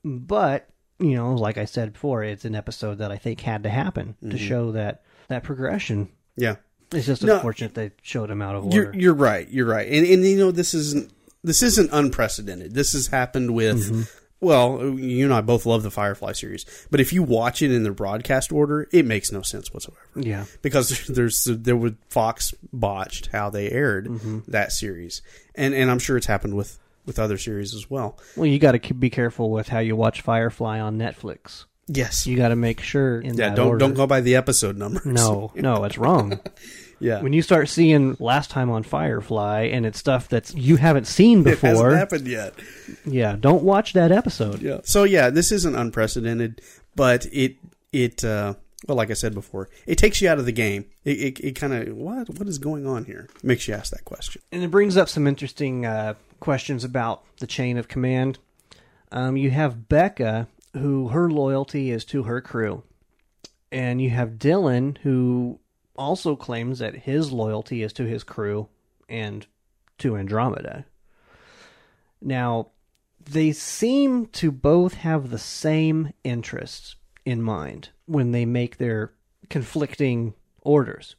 But, 0.03 0.67
you 0.99 1.15
know, 1.15 1.35
like 1.35 1.57
I 1.57 1.65
said 1.65 1.93
before, 1.93 2.23
it's 2.23 2.45
an 2.45 2.55
episode 2.55 2.99
that 2.99 3.11
I 3.11 3.17
think 3.17 3.41
had 3.41 3.63
to 3.63 3.69
happen 3.69 4.15
to 4.21 4.27
mm-hmm. 4.27 4.37
show 4.37 4.71
that 4.71 5.03
that 5.27 5.43
progression. 5.43 6.09
Yeah, 6.37 6.55
It's 6.91 7.05
just 7.05 7.23
No. 7.23 7.35
unfortunate 7.35 7.73
they 7.75 7.91
showed 8.01 8.31
him 8.31 8.41
out 8.41 8.55
of 8.55 8.65
order. 8.65 8.75
you're 8.75 8.95
you're 8.95 9.13
right, 9.13 9.47
you're 9.49 9.67
right, 9.67 9.87
and 9.87 10.07
and 10.07 10.25
you 10.25 10.37
know 10.37 10.51
this 10.51 10.73
isn't 10.73 11.11
this 11.43 11.61
isn't 11.61 11.89
unprecedented. 11.91 12.73
This 12.73 12.93
has 12.93 13.07
happened 13.07 13.53
with. 13.53 13.91
Mm-hmm. 13.91 14.01
Well, 14.41 14.97
you 14.99 15.23
and 15.25 15.33
I 15.33 15.41
both 15.41 15.65
love 15.67 15.83
the 15.83 15.91
Firefly 15.91 16.31
series, 16.33 16.65
but 16.89 16.99
if 16.99 17.13
you 17.13 17.21
watch 17.21 17.61
it 17.61 17.71
in 17.71 17.83
the 17.83 17.91
broadcast 17.91 18.51
order, 18.51 18.89
it 18.91 19.05
makes 19.05 19.31
no 19.31 19.43
sense 19.43 19.71
whatsoever. 19.71 20.01
yeah. 20.15 20.45
because 20.63 21.05
there's 21.07 21.43
there 21.45 21.77
would 21.77 21.97
Fox 22.09 22.53
botched 22.73 23.27
how 23.27 23.49
they 23.51 23.69
aired 23.69 24.07
Mm-hmm. 24.07 24.39
that 24.51 24.71
series, 24.71 25.21
and 25.55 25.73
and 25.75 25.91
I'm 25.91 25.99
sure 25.99 26.17
it's 26.17 26.25
happened 26.25 26.55
with 26.57 26.79
with 27.05 27.19
other 27.19 27.37
series 27.37 27.73
as 27.75 27.89
well. 27.89 28.17
Well, 28.35 28.45
you 28.47 28.57
got 28.59 28.71
to 28.73 28.93
be 28.93 29.09
careful 29.09 29.49
with 29.51 29.67
how 29.69 29.79
you 29.79 29.95
watch 29.95 30.21
Firefly 30.21 30.79
on 30.79 30.97
Netflix. 30.97 31.65
Yes, 31.87 32.25
You 32.25 32.37
got 32.37 32.49
to 32.49 32.55
make 32.55 32.79
sure 32.79 33.19
in 33.19 33.35
yeah. 33.37 33.53
Don't 33.53 33.67
order. 33.67 33.79
don't 33.79 33.93
go 33.95 34.07
by 34.07 34.21
the 34.21 34.35
episode 34.35 34.77
numbers. 34.77 35.05
No, 35.05 35.51
no, 35.55 35.83
it's 35.85 35.97
wrong. 35.97 36.39
Yeah. 37.01 37.21
when 37.21 37.33
you 37.33 37.41
start 37.41 37.67
seeing 37.67 38.15
last 38.19 38.49
time 38.51 38.69
on 38.69 38.83
Firefly 38.83 39.63
and 39.63 39.85
it's 39.85 39.99
stuff 39.99 40.29
that's 40.29 40.53
you 40.53 40.77
haven't 40.77 41.07
seen 41.07 41.43
before. 41.43 41.69
it 41.69 41.73
hasn't 41.73 41.97
happened 41.97 42.27
yet. 42.27 42.53
yeah, 43.05 43.35
don't 43.39 43.63
watch 43.63 43.93
that 43.93 44.11
episode. 44.11 44.61
Yeah. 44.61 44.79
So 44.83 45.03
yeah, 45.03 45.29
this 45.29 45.51
isn't 45.51 45.75
unprecedented, 45.75 46.61
but 46.95 47.25
it 47.31 47.57
it 47.91 48.23
uh, 48.23 48.53
well, 48.87 48.97
like 48.97 49.11
I 49.11 49.13
said 49.13 49.33
before, 49.33 49.69
it 49.85 49.97
takes 49.97 50.21
you 50.21 50.29
out 50.29 50.39
of 50.39 50.45
the 50.45 50.51
game. 50.51 50.85
It 51.03 51.19
it, 51.19 51.39
it 51.39 51.51
kind 51.55 51.73
of 51.73 51.95
what 51.95 52.29
what 52.37 52.47
is 52.47 52.57
going 52.57 52.87
on 52.87 53.05
here 53.05 53.27
makes 53.43 53.67
you 53.67 53.73
ask 53.73 53.91
that 53.91 54.05
question. 54.05 54.41
And 54.51 54.63
it 54.63 54.71
brings 54.71 54.97
up 54.97 55.09
some 55.09 55.27
interesting 55.27 55.85
uh, 55.85 56.15
questions 56.39 56.83
about 56.83 57.23
the 57.37 57.47
chain 57.47 57.77
of 57.77 57.87
command. 57.87 58.39
Um, 59.11 59.37
you 59.37 59.51
have 59.51 59.89
Beka, 59.89 60.47
who 60.73 61.09
her 61.09 61.29
loyalty 61.29 61.91
is 61.91 62.05
to 62.05 62.23
her 62.23 62.41
crew, 62.41 62.83
and 63.71 64.01
you 64.01 64.09
have 64.09 64.31
Dylan, 64.31 64.97
who 64.99 65.59
also 65.95 66.35
claims 66.35 66.79
that 66.79 66.95
his 66.95 67.31
loyalty 67.31 67.83
is 67.83 67.93
to 67.93 68.05
his 68.05 68.23
crew 68.23 68.67
and 69.09 69.45
to 69.99 70.17
Andromeda. 70.17 70.85
Now, 72.21 72.69
they 73.23 73.51
seem 73.51 74.27
to 74.27 74.51
both 74.51 74.95
have 74.95 75.29
the 75.29 75.37
same 75.37 76.13
interests 76.23 76.95
in 77.25 77.41
mind 77.41 77.89
when 78.05 78.31
they 78.31 78.45
make 78.45 78.77
their 78.77 79.13
conflicting 79.49 80.33
orders. 80.61 81.15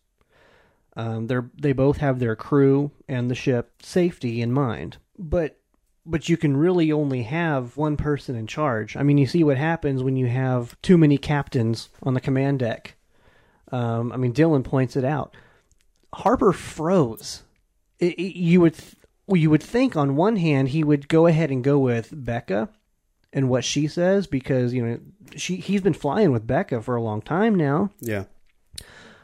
Um, 0.94 1.26
they're 1.26 1.50
they 1.58 1.72
both 1.72 1.98
have 1.98 2.18
their 2.18 2.36
crew 2.36 2.90
and 3.08 3.30
the 3.30 3.34
ship 3.34 3.82
safety 3.82 4.42
in 4.42 4.52
mind, 4.52 4.98
but 5.18 5.58
but 6.04 6.28
you 6.28 6.36
can 6.36 6.56
really 6.56 6.90
only 6.90 7.22
have 7.22 7.76
one 7.76 7.96
person 7.96 8.34
in 8.34 8.46
charge. 8.46 8.96
I 8.96 9.02
mean, 9.02 9.18
you 9.18 9.26
see 9.26 9.44
what 9.44 9.56
happens 9.56 10.02
when 10.02 10.16
you 10.16 10.26
have 10.26 10.80
too 10.82 10.98
many 10.98 11.16
captains 11.16 11.88
on 12.02 12.14
the 12.14 12.20
command 12.20 12.58
deck. 12.58 12.96
Um, 13.72 14.12
I 14.12 14.16
mean, 14.18 14.32
Dylan 14.32 14.62
points 14.64 14.96
it 14.96 15.04
out. 15.04 15.34
Harper 16.14 16.52
froze. 16.52 17.42
It, 17.98 18.18
it- 18.18 18.36
you 18.38 18.60
would 18.60 18.74
th- 18.74 18.96
well, 19.26 19.40
you 19.40 19.50
would 19.50 19.62
think 19.62 19.96
on 19.96 20.14
one 20.16 20.36
hand 20.36 20.68
he 20.68 20.84
would 20.84 21.08
go 21.08 21.26
ahead 21.26 21.50
and 21.50 21.64
go 21.64 21.78
with 21.78 22.10
Beka 22.12 22.68
and 23.32 23.48
what 23.48 23.64
she 23.64 23.86
says 23.88 24.26
because 24.26 24.74
you 24.74 24.84
know 24.84 24.98
she 25.36 25.56
he's 25.56 25.80
been 25.80 25.94
flying 25.94 26.32
with 26.32 26.46
Beka 26.46 26.82
for 26.82 26.96
a 26.96 27.02
long 27.02 27.22
time 27.22 27.54
now 27.54 27.90
Yeah. 28.00 28.24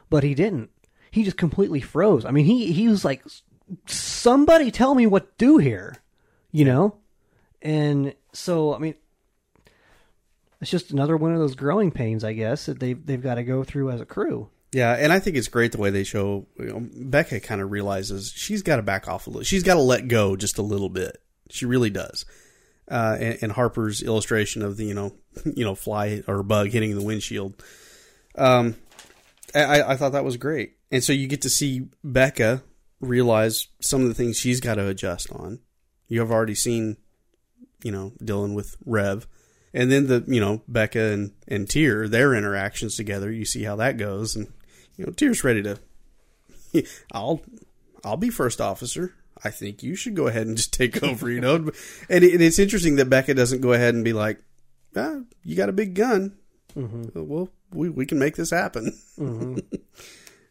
but 0.09 0.23
he 0.25 0.35
didn't. 0.35 0.71
He 1.11 1.25
just 1.25 1.37
completely 1.37 1.81
froze. 1.81 2.25
I 2.25 2.31
mean, 2.31 2.45
he 2.47 2.73
he 2.73 2.89
was 2.89 3.05
like, 3.05 3.23
"Somebody 3.87 4.71
tell 4.71 4.95
me 4.95 5.07
what 5.07 5.39
to 5.39 5.45
do 5.45 5.59
here," 5.59 5.97
you 6.53 6.65
know. 6.65 6.95
And 7.61 8.15
so, 8.33 8.75
I 8.75 8.79
mean, 8.79 8.95
it's 10.61 10.71
just 10.71 10.91
another 10.91 11.17
one 11.17 11.33
of 11.33 11.39
those 11.39 11.55
growing 11.55 11.91
pains, 11.91 12.25
I 12.25 12.33
guess, 12.33 12.67
that 12.67 12.81
they 12.81 12.95
they've 12.95 13.23
got 13.23 13.37
to 13.37 13.45
go 13.45 13.65
through 13.65 13.91
as 13.91 14.01
a 14.01 14.07
crew. 14.07 14.51
Yeah, 14.73 14.95
and 14.95 15.13
I 15.13 15.19
think 15.19 15.37
it's 15.37 15.49
great 15.49 15.73
the 15.73 15.79
way 15.79 15.91
they 15.91 16.05
show. 16.05 16.47
You 16.59 16.67
know, 16.67 16.81
Beka 16.81 17.43
kind 17.43 17.61
of 17.61 17.71
realizes 17.71 18.33
she's 18.35 18.63
got 18.63 18.77
to 18.77 18.83
back 18.83 19.09
off 19.09 19.27
a 19.27 19.31
little. 19.31 19.45
She's 19.45 19.63
got 19.63 19.75
to 19.75 19.81
let 19.81 20.09
go 20.09 20.37
just 20.37 20.59
a 20.59 20.63
little 20.63 20.91
bit. 20.91 21.23
She 21.51 21.65
really 21.65 21.91
does. 21.91 22.27
Uh, 22.91 23.17
and, 23.19 23.39
and 23.43 23.53
Harper's 23.53 24.03
illustration 24.03 24.63
of 24.63 24.77
the 24.77 24.85
you 24.85 24.95
know 24.95 25.13
you 25.45 25.65
know 25.65 25.75
fly 25.75 26.23
or 26.27 26.43
bug 26.43 26.69
hitting 26.69 26.95
the 26.95 27.05
windshield. 27.05 27.63
Um, 28.35 28.77
I, 29.55 29.83
I 29.83 29.97
thought 29.97 30.13
that 30.13 30.25
was 30.25 30.37
great, 30.37 30.77
and 30.91 31.03
so 31.03 31.13
you 31.13 31.27
get 31.27 31.43
to 31.43 31.51
see 31.51 31.89
Beka 32.05 32.63
realize 33.01 33.69
some 33.81 34.03
of 34.03 34.09
the 34.09 34.15
things 34.15 34.37
she's 34.37 34.61
got 34.61 34.75
to 34.75 34.89
adjust 34.89 35.33
on. 35.33 35.61
You 36.09 36.21
have 36.21 36.31
already 36.31 36.55
seen, 36.55 36.97
you 37.83 37.93
know, 37.93 38.13
Dylan 38.23 38.55
with 38.55 38.77
Rev, 38.85 39.27
and 39.73 39.91
then 39.91 40.07
the 40.07 40.25
you 40.27 40.41
know 40.41 40.63
Beka 40.71 41.13
and 41.13 41.33
and 41.47 41.69
Tyr 41.69 42.09
their 42.09 42.35
interactions 42.35 42.97
together. 42.97 43.31
You 43.31 43.45
see 43.45 43.65
how 43.65 43.77
that 43.77 43.97
goes, 43.97 44.37
and 44.37 44.53
you 44.97 45.07
know 45.07 45.13
Tyr's 45.13 45.45
ready 45.45 45.63
to. 45.63 45.79
I'll 47.13 47.43
I'll 48.05 48.17
be 48.17 48.31
first 48.31 48.61
officer. 48.61 49.15
I 49.43 49.51
think 49.51 49.83
you 49.83 49.95
should 49.95 50.17
go 50.17 50.27
ahead 50.27 50.47
and 50.47 50.57
just 50.57 50.73
take 50.73 51.03
over. 51.03 51.31
You 51.31 51.41
know, 51.41 51.55
and, 51.57 52.25
it, 52.25 52.33
and 52.33 52.43
it's 52.43 52.59
interesting 52.59 52.97
that 52.97 53.11
Beka 53.11 53.35
doesn't 53.37 53.61
go 53.61 53.73
ahead 53.73 53.95
and 53.95 54.05
be 54.05 54.13
like, 54.13 54.43
ah, 54.97 55.21
"You 55.45 55.57
got 55.57 55.69
a 55.69 55.73
big 55.73 55.95
gun. 55.95 56.37
Well, 56.75 57.49
we 57.73 57.89
we 57.89 58.07
can 58.07 58.19
make 58.19 58.37
this 58.37 58.51
happen." 58.51 58.99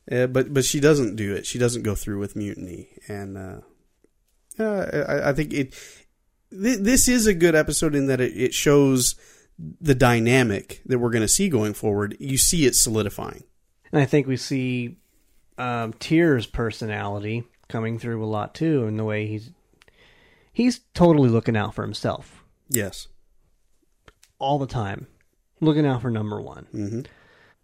Uh, 0.09 0.25
but 0.25 0.53
but 0.53 0.63
she 0.63 0.79
doesn't 0.79 1.17
do 1.17 1.35
it. 1.35 1.45
She 1.45 1.59
doesn't 1.59 1.83
go 1.83 1.93
through 1.93 2.19
with 2.19 2.33
mutiny, 2.37 2.87
and 3.09 3.37
uh, 3.37 3.59
uh, 4.57 5.03
I, 5.05 5.29
I 5.29 5.33
think 5.33 5.53
it. 5.53 5.73
Th- 6.51 6.79
this 6.79 7.07
is 7.07 7.27
a 7.27 7.33
good 7.33 7.55
episode 7.55 7.95
in 7.95 8.07
that 8.07 8.21
it, 8.21 8.33
it 8.35 8.53
shows 8.53 9.15
the 9.81 9.95
dynamic 9.95 10.81
that 10.85 10.99
we're 10.99 11.09
going 11.09 11.21
to 11.23 11.27
see 11.27 11.49
going 11.49 11.73
forward. 11.73 12.15
You 12.19 12.37
see 12.37 12.65
it 12.65 12.75
solidifying. 12.75 13.43
And 13.91 14.01
I 14.01 14.05
think 14.05 14.27
we 14.27 14.37
see 14.37 14.97
um, 15.57 15.93
Tyr's 15.93 16.45
personality 16.45 17.43
coming 17.67 17.97
through 17.99 18.23
a 18.23 18.27
lot 18.27 18.53
too, 18.55 18.85
in 18.85 18.97
the 18.97 19.03
way 19.03 19.27
he's 19.27 19.49
he's 20.53 20.79
totally 20.93 21.29
looking 21.29 21.57
out 21.57 21.73
for 21.75 21.83
himself 21.83 22.43
Yes. 22.69 23.07
all 24.39 24.57
the 24.59 24.67
time, 24.67 25.07
looking 25.61 25.85
out 25.85 26.01
for 26.01 26.11
number 26.11 26.41
one. 26.41 26.65
hmm 26.71 27.01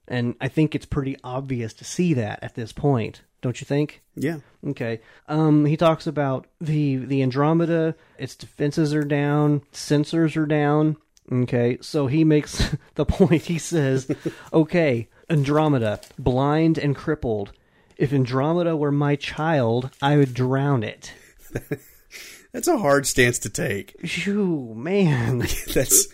And 0.08 0.36
I 0.42 0.48
think 0.48 0.76
it's 0.76 0.86
pretty 0.86 1.18
obvious 1.24 1.74
to 1.76 1.84
see 1.86 2.14
that 2.16 2.40
at 2.44 2.56
this 2.56 2.72
point, 2.74 3.22
don't 3.44 3.62
you 3.62 3.66
think? 3.66 4.02
Yeah. 4.16 4.38
Okay. 4.66 5.02
Um, 5.28 5.66
he 5.66 5.78
talks 5.78 6.08
about 6.08 6.48
the 6.60 6.96
the 6.96 7.22
Andromeda. 7.22 7.96
Its 8.18 8.36
defenses 8.36 8.94
are 8.96 9.04
down. 9.04 9.62
Sensors 9.72 10.36
are 10.36 10.48
down. 10.48 10.98
Okay. 11.32 11.78
So 11.82 12.08
he 12.08 12.24
makes 12.24 12.76
the 12.96 13.06
point. 13.06 13.44
He 13.44 13.60
says, 13.60 14.10
"Okay, 14.54 15.10
Andromeda, 15.30 16.00
blind 16.18 16.80
and 16.80 16.96
crippled. 16.96 17.52
If 17.98 18.14
Andromeda 18.14 18.76
were 18.76 18.92
my 18.92 19.16
child, 19.16 19.92
I 20.02 20.18
would 20.18 20.34
drown 20.34 20.84
it." 20.84 21.14
That's 22.54 22.68
a 22.68 22.78
hard 22.78 23.06
stance 23.06 23.40
to 23.40 23.50
take. 23.50 24.00
Phew, 24.08 24.74
man. 24.76 25.40
That's 25.74 26.08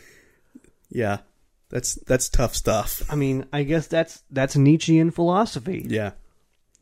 yeah. 0.90 1.20
That's 1.70 1.96
that's 2.08 2.30
tough 2.30 2.56
stuff. 2.56 3.04
I 3.10 3.16
mean, 3.16 3.46
I 3.54 3.62
guess 3.64 3.86
that's 3.86 4.24
that's 4.32 4.56
Nietzschean 4.56 5.12
philosophy. 5.12 5.86
Yeah. 5.88 6.14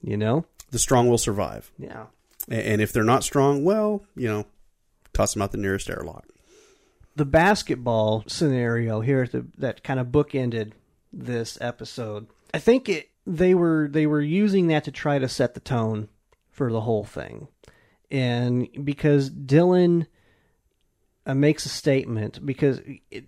You 0.01 0.17
know. 0.17 0.45
The 0.71 0.79
strong 0.79 1.09
will 1.09 1.17
survive. 1.17 1.71
Yeah. 1.77 2.05
And 2.49 2.81
if 2.81 2.93
they're 2.93 3.03
not 3.03 3.23
strong, 3.23 3.63
well, 3.63 4.03
you 4.15 4.27
know, 4.27 4.45
toss 5.13 5.33
them 5.33 5.41
out 5.41 5.51
the 5.51 5.57
nearest 5.57 5.89
airlock. 5.89 6.25
the 7.15 7.25
basketball 7.25 8.23
scenario 8.27 9.01
here 9.01 9.23
at 9.23 9.31
the, 9.31 9.45
that 9.57 9.83
kind 9.83 9.99
of 9.99 10.07
bookended 10.07 10.71
this 11.11 11.57
episode. 11.61 12.27
I 12.53 12.59
think 12.59 12.87
it 12.89 13.09
they 13.25 13.53
were 13.55 13.89
they 13.91 14.05
were 14.05 14.21
using 14.21 14.67
that 14.67 14.83
to 14.85 14.91
try 14.91 15.19
to 15.19 15.27
set 15.27 15.53
the 15.53 15.59
tone 15.59 16.09
for 16.51 16.71
the 16.71 16.81
whole 16.81 17.03
thing, 17.03 17.47
and 18.11 18.67
because 18.83 19.29
Dylan 19.29 20.05
uh, 21.25 21.33
makes 21.33 21.65
a 21.65 21.69
statement 21.69 22.45
because 22.45 22.79
it, 23.11 23.25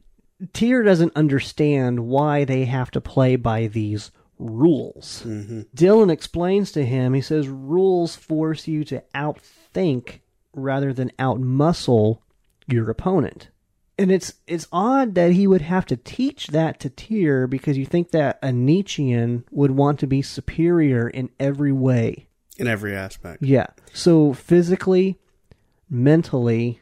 Tyr 0.53 0.84
doesn't 0.84 1.15
understand 1.17 1.99
why 2.01 2.45
they 2.45 2.65
have 2.65 2.91
to 2.91 3.01
play 3.01 3.36
by 3.36 3.67
these 3.67 4.12
rules. 4.39 5.23
Mm-hmm. 5.25 5.62
Dylan 5.75 6.12
explains 6.12 6.71
to 6.71 6.86
him. 6.86 7.13
He 7.13 7.21
says 7.21 7.47
rules 7.47 8.15
force 8.15 8.67
you 8.67 8.84
to 8.86 9.04
outthink 9.13 10.21
rather 10.54 10.93
than 10.93 11.12
outmuscle 11.19 12.19
your 12.67 12.89
opponent. 12.89 13.49
And 13.97 14.12
it's 14.12 14.34
it's 14.47 14.65
odd 14.71 15.15
that 15.15 15.34
he 15.34 15.45
would 15.45 15.62
have 15.62 15.86
to 15.88 15.97
teach 15.97 16.47
that 16.47 16.80
to 16.80 16.89
Tyr 16.89 17.47
because 17.47 17.78
you 17.78 17.86
think 17.86 18.12
that 18.12 18.39
a 18.41 18.52
Nietzschean 18.54 19.43
would 19.52 19.71
want 19.71 19.99
to 19.99 20.08
be 20.08 20.21
superior 20.21 21.10
in 21.10 21.30
every 21.38 21.73
way. 21.73 22.30
in 22.58 22.67
every 22.67 22.95
aspect. 22.95 23.43
Yeah. 23.43 23.67
So 23.93 24.32
physically, 24.34 25.17
mentally, 25.89 26.82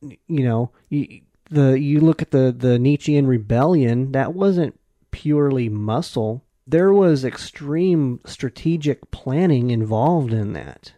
you 0.00 0.42
know, 0.42 0.70
you, 0.88 1.20
the 1.50 1.78
you 1.78 2.00
look 2.00 2.22
at 2.22 2.30
the 2.30 2.54
the 2.56 2.78
Nietzschean 2.78 3.26
rebellion. 3.26 4.12
That 4.12 4.32
wasn't 4.32 4.78
purely 5.10 5.68
muscle. 5.68 6.44
There 6.70 6.92
was 6.92 7.24
extreme 7.24 8.20
strategic 8.26 9.10
planning 9.10 9.70
involved 9.70 10.34
in 10.34 10.52
that. 10.52 10.92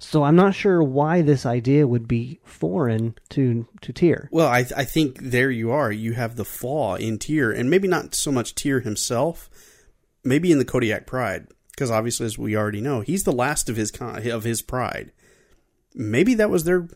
So 0.00 0.24
I'm 0.24 0.34
not 0.34 0.54
sure 0.54 0.82
why 0.82 1.22
this 1.22 1.46
idea 1.46 1.86
would 1.86 2.08
be 2.08 2.40
foreign 2.42 3.14
to 3.28 3.68
to 3.82 3.92
Tyr. 3.92 4.28
Well, 4.32 4.48
I 4.48 4.66
I 4.76 4.84
think 4.84 5.18
there 5.20 5.50
you 5.50 5.70
are. 5.70 5.92
You 5.92 6.14
have 6.14 6.34
the 6.34 6.44
flaw 6.44 6.96
in 6.96 7.18
Tyr, 7.18 7.52
and 7.52 7.70
maybe 7.70 7.86
not 7.86 8.14
so 8.14 8.32
much 8.32 8.54
Tyr 8.54 8.80
himself, 8.80 9.48
maybe 10.24 10.50
in 10.50 10.58
the 10.58 10.64
Kodiak 10.64 11.06
Pride, 11.06 11.46
because 11.70 11.90
obviously, 11.90 12.26
as 12.26 12.38
we 12.38 12.56
already 12.56 12.80
know, 12.80 13.02
he's 13.02 13.22
the 13.24 13.32
last 13.32 13.68
of 13.68 13.76
his 13.76 13.90
con- 13.90 14.26
of 14.28 14.42
his 14.42 14.62
pride. 14.62 15.12
Maybe 15.94 16.34
that 16.34 16.50
was 16.50 16.64
their, 16.64 16.88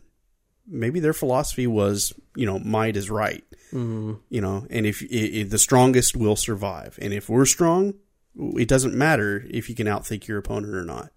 maybe 0.67 0.99
their 0.99 1.13
philosophy 1.13 1.67
was, 1.67 2.13
you 2.35 2.47
know, 2.47 2.59
might 2.59 2.97
is 2.97 3.11
right. 3.11 3.45
Mm-hmm. 3.75 4.15
You 4.31 4.41
know, 4.41 4.67
and 4.71 4.87
if, 4.87 5.03
if 5.03 5.51
the 5.51 5.59
strongest 5.59 6.17
will 6.17 6.37
survive, 6.37 6.99
and 7.03 7.13
if 7.13 7.29
we're 7.29 7.45
strong, 7.45 7.95
it 8.37 8.69
doesn't 8.69 8.95
matter 8.95 9.45
if 9.51 9.69
you 9.69 9.75
can 9.75 9.87
outthink 9.87 10.27
your 10.27 10.39
opponent 10.39 10.75
or 10.75 10.85
not. 10.85 11.11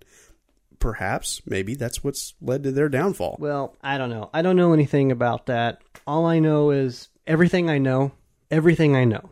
Perhaps, 0.80 1.42
maybe 1.46 1.76
that's 1.76 2.04
what's 2.04 2.34
led 2.42 2.64
to 2.64 2.72
their 2.72 2.90
downfall. 2.90 3.38
Well, 3.40 3.76
I 3.82 3.98
don't 3.98 4.10
know. 4.10 4.30
I 4.34 4.42
don't 4.42 4.56
know 4.56 4.74
anything 4.74 5.12
about 5.12 5.46
that. 5.48 5.82
All 6.06 6.26
I 6.26 6.40
know 6.40 6.72
is 6.72 7.10
everything 7.26 7.70
I 7.70 7.78
know, 7.78 8.12
everything 8.52 8.96
I 8.96 9.04
know. 9.04 9.30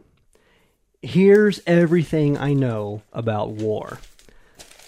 Here's 1.01 1.61
everything 1.67 2.37
I 2.37 2.53
know 2.53 3.03
about 3.13 3.51
war. 3.51 3.99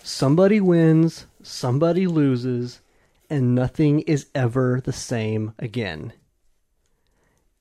Somebody 0.02 0.60
wins, 0.62 1.28
somebody 1.44 2.08
loses, 2.08 2.82
and 3.30 3.54
nothing 3.54 4.00
is 4.02 4.28
ever 4.34 4.82
the 4.84 4.94
same 4.94 5.54
again. 5.60 6.14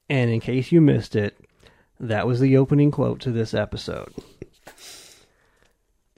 And 0.08 0.30
in 0.30 0.40
case 0.40 0.72
you 0.72 0.80
missed 0.80 1.16
it, 1.16 1.36
that 1.98 2.26
was 2.26 2.40
the 2.40 2.56
opening 2.56 2.90
quote 2.90 3.20
to 3.20 3.32
this 3.32 3.54
episode. 3.54 4.12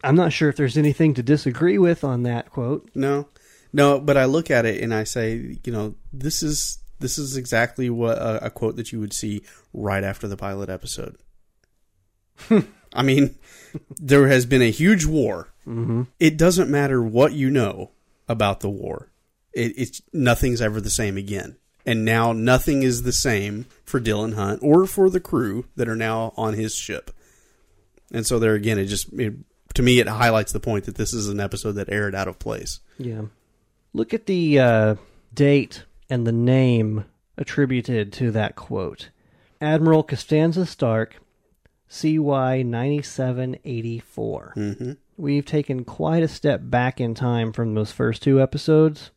I'm 0.04 0.16
not 0.16 0.32
sure 0.32 0.48
if 0.48 0.56
there's 0.56 0.78
anything 0.78 1.14
to 1.14 1.22
disagree 1.22 1.78
with 1.78 2.04
on 2.04 2.22
that 2.22 2.50
quote. 2.50 2.90
No, 2.94 3.28
no, 3.72 4.00
but 4.00 4.16
I 4.16 4.26
look 4.26 4.50
at 4.50 4.64
it 4.64 4.82
and 4.82 4.94
I 4.94 5.04
say, 5.04 5.58
you 5.64 5.72
know, 5.72 5.94
this 6.12 6.42
is 6.42 6.78
this 7.00 7.18
is 7.18 7.36
exactly 7.36 7.90
what 7.90 8.18
a, 8.18 8.46
a 8.46 8.50
quote 8.50 8.76
that 8.76 8.92
you 8.92 9.00
would 9.00 9.12
see 9.12 9.42
right 9.72 10.02
after 10.02 10.26
the 10.26 10.36
pilot 10.36 10.68
episode. 10.68 11.16
I 12.94 13.02
mean, 13.02 13.36
there 13.96 14.28
has 14.28 14.46
been 14.46 14.62
a 14.62 14.70
huge 14.70 15.04
war. 15.04 15.48
Mm-hmm. 15.66 16.04
It 16.18 16.36
doesn't 16.36 16.70
matter 16.70 17.02
what 17.02 17.32
you 17.32 17.50
know 17.50 17.90
about 18.28 18.60
the 18.60 18.70
war. 18.70 19.10
It, 19.52 19.74
it's 19.76 20.02
nothing's 20.12 20.62
ever 20.62 20.80
the 20.80 20.90
same 20.90 21.16
again. 21.16 21.56
And 21.86 22.04
now 22.04 22.32
nothing 22.32 22.82
is 22.82 23.02
the 23.02 23.12
same 23.12 23.66
for 23.84 24.00
Dylan 24.00 24.34
Hunt 24.34 24.60
or 24.62 24.86
for 24.86 25.08
the 25.08 25.20
crew 25.20 25.66
that 25.76 25.88
are 25.88 25.96
now 25.96 26.34
on 26.36 26.54
his 26.54 26.74
ship. 26.74 27.10
And 28.12 28.26
so 28.26 28.38
there 28.38 28.54
again, 28.54 28.78
it 28.78 28.86
just 28.86 29.12
it, 29.14 29.34
to 29.74 29.82
me 29.82 29.98
it 30.00 30.08
highlights 30.08 30.52
the 30.52 30.60
point 30.60 30.84
that 30.84 30.96
this 30.96 31.12
is 31.12 31.28
an 31.28 31.40
episode 31.40 31.72
that 31.72 31.90
aired 31.90 32.14
out 32.14 32.28
of 32.28 32.38
place. 32.38 32.80
Yeah. 32.98 33.22
Look 33.94 34.12
at 34.12 34.26
the 34.26 34.58
uh, 34.58 34.94
date 35.32 35.84
and 36.10 36.26
the 36.26 36.32
name 36.32 37.04
attributed 37.36 38.12
to 38.14 38.30
that 38.32 38.56
quote 38.56 39.10
Admiral 39.60 40.02
Constanza 40.02 40.66
Stark, 40.66 41.16
CY 41.88 42.62
9784. 42.62 44.54
Mm-hmm. 44.56 44.92
We've 45.16 45.44
taken 45.46 45.84
quite 45.84 46.22
a 46.22 46.28
step 46.28 46.60
back 46.64 47.00
in 47.00 47.14
time 47.14 47.52
from 47.52 47.74
those 47.74 47.90
first 47.90 48.22
two 48.22 48.40
episodes. 48.40 49.10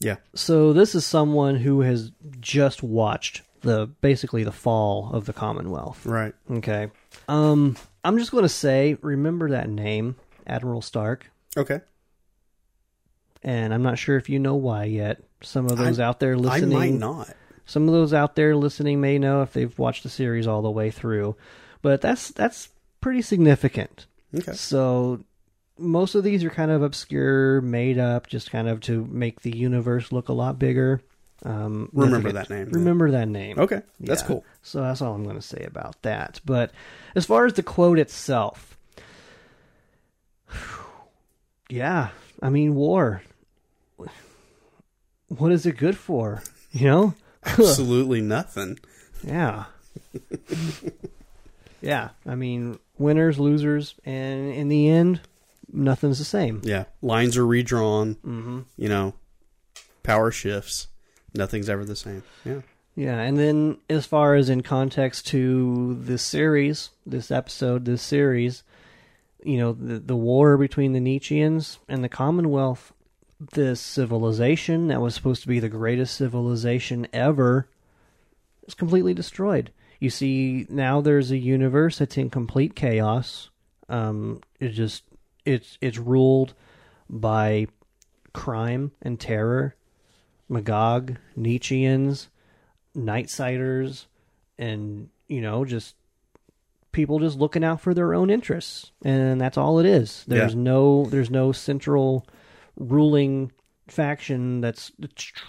Yeah. 0.00 0.16
So 0.34 0.72
this 0.72 0.94
is 0.94 1.06
someone 1.06 1.56
who 1.56 1.80
has 1.80 2.10
just 2.40 2.82
watched 2.82 3.42
the 3.62 3.86
basically 3.86 4.44
the 4.44 4.52
fall 4.52 5.10
of 5.12 5.24
the 5.26 5.32
Commonwealth. 5.32 6.04
Right. 6.04 6.34
Okay. 6.50 6.90
Um 7.28 7.76
I'm 8.04 8.18
just 8.18 8.30
going 8.30 8.42
to 8.44 8.48
say 8.48 8.96
remember 9.00 9.50
that 9.50 9.68
name, 9.68 10.16
Admiral 10.46 10.82
Stark. 10.82 11.30
Okay. 11.56 11.80
and 13.42 13.72
I'm 13.72 13.82
not 13.82 13.98
sure 13.98 14.16
if 14.16 14.28
you 14.28 14.38
know 14.38 14.54
why 14.54 14.84
yet. 14.84 15.22
Some 15.42 15.66
of 15.66 15.76
those 15.78 15.98
I- 15.98 16.04
out 16.04 16.20
there 16.20 16.36
listening, 16.36 16.76
I 16.76 16.80
might 16.90 16.94
not. 16.94 17.30
some 17.64 17.88
of 17.88 17.94
those 17.94 18.12
out 18.12 18.36
there 18.36 18.54
listening 18.56 19.00
may 19.00 19.18
know 19.18 19.42
if 19.42 19.52
they've 19.52 19.76
watched 19.78 20.02
the 20.02 20.08
series 20.08 20.46
all 20.46 20.62
the 20.62 20.70
way 20.70 20.90
through, 20.90 21.36
but 21.82 22.00
that's 22.00 22.30
that's 22.30 22.68
pretty 23.00 23.22
significant. 23.22 24.06
Okay. 24.34 24.52
So 24.52 25.24
most 25.78 26.14
of 26.14 26.24
these 26.24 26.42
are 26.44 26.50
kind 26.50 26.70
of 26.70 26.82
obscure, 26.82 27.60
made 27.60 27.98
up, 27.98 28.26
just 28.28 28.50
kind 28.50 28.68
of 28.68 28.80
to 28.82 29.04
make 29.06 29.40
the 29.42 29.56
universe 29.56 30.10
look 30.12 30.28
a 30.28 30.32
lot 30.32 30.58
bigger. 30.58 31.00
Um, 31.44 31.90
Remember 31.92 32.32
that 32.32 32.48
name. 32.50 32.68
Remember 32.70 33.10
that 33.10 33.28
name. 33.28 33.58
Okay. 33.58 33.82
That's 34.00 34.22
Yeah. 34.22 34.26
cool. 34.26 34.44
So 34.62 34.80
that's 34.80 35.02
all 35.02 35.14
I'm 35.14 35.22
going 35.24 35.36
to 35.36 35.42
say 35.42 35.64
about 35.64 36.00
that. 36.02 36.40
But 36.44 36.70
as 37.14 37.26
far 37.26 37.44
as 37.46 37.52
the 37.52 37.62
quote 37.62 37.98
itself, 37.98 38.76
yeah, 41.68 42.08
I 42.42 42.48
mean, 42.50 42.74
war. 42.74 43.22
What 45.28 45.50
is 45.52 45.66
it 45.66 45.76
good 45.76 45.96
for? 45.96 46.42
You 46.72 46.86
know? 46.86 47.14
Absolutely 47.44 48.20
nothing. 48.20 48.78
Yeah. 49.24 49.64
yeah. 51.80 52.10
I 52.24 52.34
mean, 52.34 52.78
winners, 52.98 53.38
losers, 53.38 53.94
and 54.04 54.52
in 54.52 54.68
the 54.68 54.88
end, 54.88 55.20
nothing's 55.76 56.18
the 56.18 56.24
same. 56.24 56.60
Yeah. 56.64 56.84
Lines 57.02 57.36
are 57.36 57.46
redrawn. 57.46 58.16
Mm-hmm. 58.16 58.60
You 58.76 58.88
know, 58.88 59.14
power 60.02 60.30
shifts. 60.30 60.88
Nothing's 61.34 61.68
ever 61.68 61.84
the 61.84 61.96
same. 61.96 62.22
Yeah. 62.44 62.60
Yeah, 62.96 63.20
and 63.20 63.38
then 63.38 63.76
as 63.90 64.06
far 64.06 64.34
as 64.34 64.48
in 64.48 64.62
context 64.62 65.26
to 65.28 65.98
this 66.00 66.22
series, 66.22 66.88
this 67.04 67.30
episode, 67.30 67.84
this 67.84 68.00
series, 68.00 68.62
you 69.44 69.58
know, 69.58 69.72
the 69.74 69.98
the 69.98 70.16
war 70.16 70.56
between 70.56 70.94
the 70.94 70.98
Nietzscheans 70.98 71.76
and 71.90 72.02
the 72.02 72.08
Commonwealth, 72.08 72.94
this 73.38 73.82
civilization 73.82 74.88
that 74.88 75.02
was 75.02 75.14
supposed 75.14 75.42
to 75.42 75.48
be 75.48 75.60
the 75.60 75.68
greatest 75.68 76.16
civilization 76.16 77.06
ever 77.12 77.68
is 78.66 78.72
completely 78.72 79.12
destroyed. 79.12 79.72
You 80.00 80.08
see, 80.08 80.66
now 80.70 81.02
there's 81.02 81.30
a 81.30 81.36
universe 81.36 81.98
that's 81.98 82.16
in 82.16 82.30
complete 82.30 82.74
chaos. 82.74 83.50
Um, 83.90 84.40
it 84.58 84.70
just 84.70 85.02
it's 85.46 85.78
it's 85.80 85.98
ruled 85.98 86.52
by 87.08 87.68
crime 88.32 88.92
and 89.00 89.18
terror, 89.18 89.74
Magog, 90.48 91.16
Nietzscheans, 91.38 92.28
Nightsiders, 92.96 94.06
and 94.58 95.08
you 95.28 95.40
know 95.40 95.64
just 95.64 95.94
people 96.92 97.18
just 97.18 97.38
looking 97.38 97.62
out 97.64 97.80
for 97.80 97.94
their 97.94 98.14
own 98.14 98.30
interests, 98.30 98.90
and 99.04 99.40
that's 99.40 99.56
all 99.58 99.78
it 99.78 99.86
is. 99.86 100.24
There's 100.26 100.54
Yeah. 100.54 100.60
no 100.60 101.04
there's 101.06 101.30
no 101.30 101.52
central 101.52 102.26
ruling 102.76 103.52
faction 103.88 104.60
that's 104.60 104.92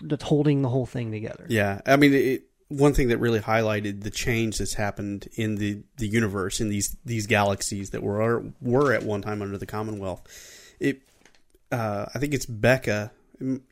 that's 0.01 0.23
holding 0.23 0.61
the 0.61 0.69
whole 0.69 0.85
thing 0.85 1.11
together. 1.11 1.45
Yeah. 1.49 1.81
I 1.85 1.95
mean, 1.95 2.13
it, 2.13 2.43
one 2.69 2.93
thing 2.93 3.07
that 3.07 3.17
really 3.17 3.39
highlighted 3.39 4.03
the 4.03 4.09
change 4.09 4.57
that's 4.57 4.73
happened 4.73 5.27
in 5.35 5.55
the, 5.55 5.83
the 5.97 6.07
universe 6.07 6.59
in 6.59 6.69
these 6.69 6.97
these 7.05 7.27
galaxies 7.27 7.91
that 7.91 8.03
were 8.03 8.43
were 8.61 8.93
at 8.93 9.03
one 9.03 9.21
time 9.21 9.41
under 9.41 9.57
the 9.57 9.65
Commonwealth. 9.65 10.21
It, 10.79 11.01
uh, 11.71 12.05
I 12.13 12.19
think 12.19 12.33
it's 12.33 12.45
Beka. 12.45 13.11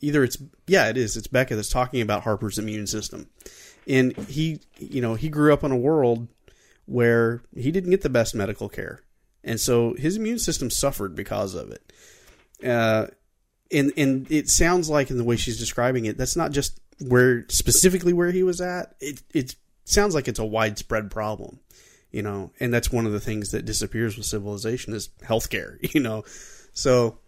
Either 0.01 0.23
it's 0.23 0.37
yeah, 0.67 0.87
it 0.89 0.97
is. 0.97 1.17
It's 1.17 1.27
Beka 1.27 1.49
that's 1.49 1.69
talking 1.69 2.01
about 2.01 2.23
Harper's 2.23 2.57
immune 2.57 2.87
system, 2.87 3.29
and 3.87 4.15
he, 4.15 4.61
you 4.77 5.01
know, 5.01 5.15
he 5.15 5.27
grew 5.27 5.53
up 5.53 5.63
in 5.63 5.71
a 5.71 5.77
world 5.77 6.27
where 6.85 7.41
he 7.55 7.71
didn't 7.71 7.89
get 7.89 8.01
the 8.01 8.09
best 8.09 8.35
medical 8.35 8.69
care, 8.69 9.01
and 9.43 9.59
so 9.59 9.93
his 9.95 10.15
immune 10.17 10.39
system 10.39 10.69
suffered 10.69 11.15
because 11.15 11.55
of 11.55 11.71
it. 11.71 11.91
Uh, 12.65 13.07
and 13.71 13.91
and 13.97 14.31
it 14.31 14.49
sounds 14.49 14.89
like 14.89 15.09
in 15.09 15.17
the 15.17 15.23
way 15.23 15.35
she's 15.35 15.59
describing 15.59 16.05
it, 16.05 16.17
that's 16.17 16.35
not 16.35 16.51
just 16.51 16.79
where 17.01 17.45
specifically 17.49 18.13
where 18.13 18.31
he 18.31 18.43
was 18.43 18.61
at. 18.61 18.95
It 18.99 19.21
it 19.33 19.55
sounds 19.83 20.15
like 20.15 20.27
it's 20.27 20.39
a 20.39 20.45
widespread 20.45 21.11
problem, 21.11 21.59
you 22.11 22.21
know, 22.21 22.51
and 22.59 22.73
that's 22.73 22.91
one 22.91 23.05
of 23.05 23.11
the 23.11 23.19
things 23.19 23.51
that 23.51 23.65
disappears 23.65 24.17
with 24.17 24.25
civilization 24.25 24.93
is 24.93 25.09
healthcare, 25.23 25.77
you 25.93 26.01
know. 26.01 26.23
So 26.73 27.19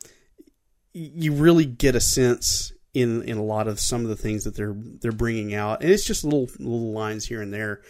you 0.93 1.33
really 1.33 1.65
get 1.65 1.95
a 1.95 2.01
sense 2.01 2.73
in 2.93 3.21
in 3.23 3.37
a 3.37 3.43
lot 3.43 3.67
of 3.67 3.79
some 3.79 4.01
of 4.01 4.09
the 4.09 4.15
things 4.15 4.43
that 4.43 4.55
they're 4.55 4.75
they're 4.75 5.11
bringing 5.11 5.53
out, 5.53 5.81
and 5.81 5.91
it's 5.91 6.05
just 6.05 6.23
little 6.23 6.49
little 6.59 6.91
lines 6.91 7.25
here 7.25 7.41
and 7.41 7.53
there, 7.53 7.81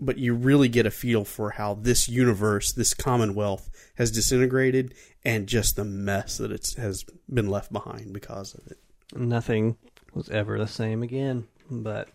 but 0.00 0.18
you 0.18 0.34
really 0.34 0.68
get 0.68 0.86
a 0.86 0.90
feel 0.90 1.24
for 1.24 1.50
how 1.50 1.74
this 1.74 2.08
universe, 2.08 2.72
this 2.72 2.94
Commonwealth, 2.94 3.70
has 3.96 4.10
disintegrated, 4.10 4.94
and 5.24 5.46
just 5.46 5.76
the 5.76 5.84
mess 5.84 6.38
that 6.38 6.52
it 6.52 6.74
has 6.76 7.04
been 7.32 7.48
left 7.48 7.72
behind 7.72 8.12
because 8.12 8.54
of 8.54 8.66
it. 8.70 8.78
Nothing 9.16 9.76
was 10.14 10.30
ever 10.30 10.58
the 10.58 10.66
same 10.66 11.02
again. 11.02 11.46
But 11.70 12.08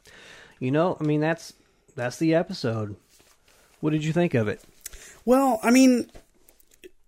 you 0.59 0.71
know, 0.71 0.97
I 0.99 1.03
mean, 1.03 1.21
that's 1.21 1.53
that's 1.95 2.17
the 2.17 2.35
episode. 2.35 2.95
What 3.79 3.91
did 3.91 4.03
you 4.03 4.13
think 4.13 4.33
of 4.33 4.47
it? 4.47 4.61
Well, 5.25 5.59
I 5.63 5.71
mean, 5.71 6.09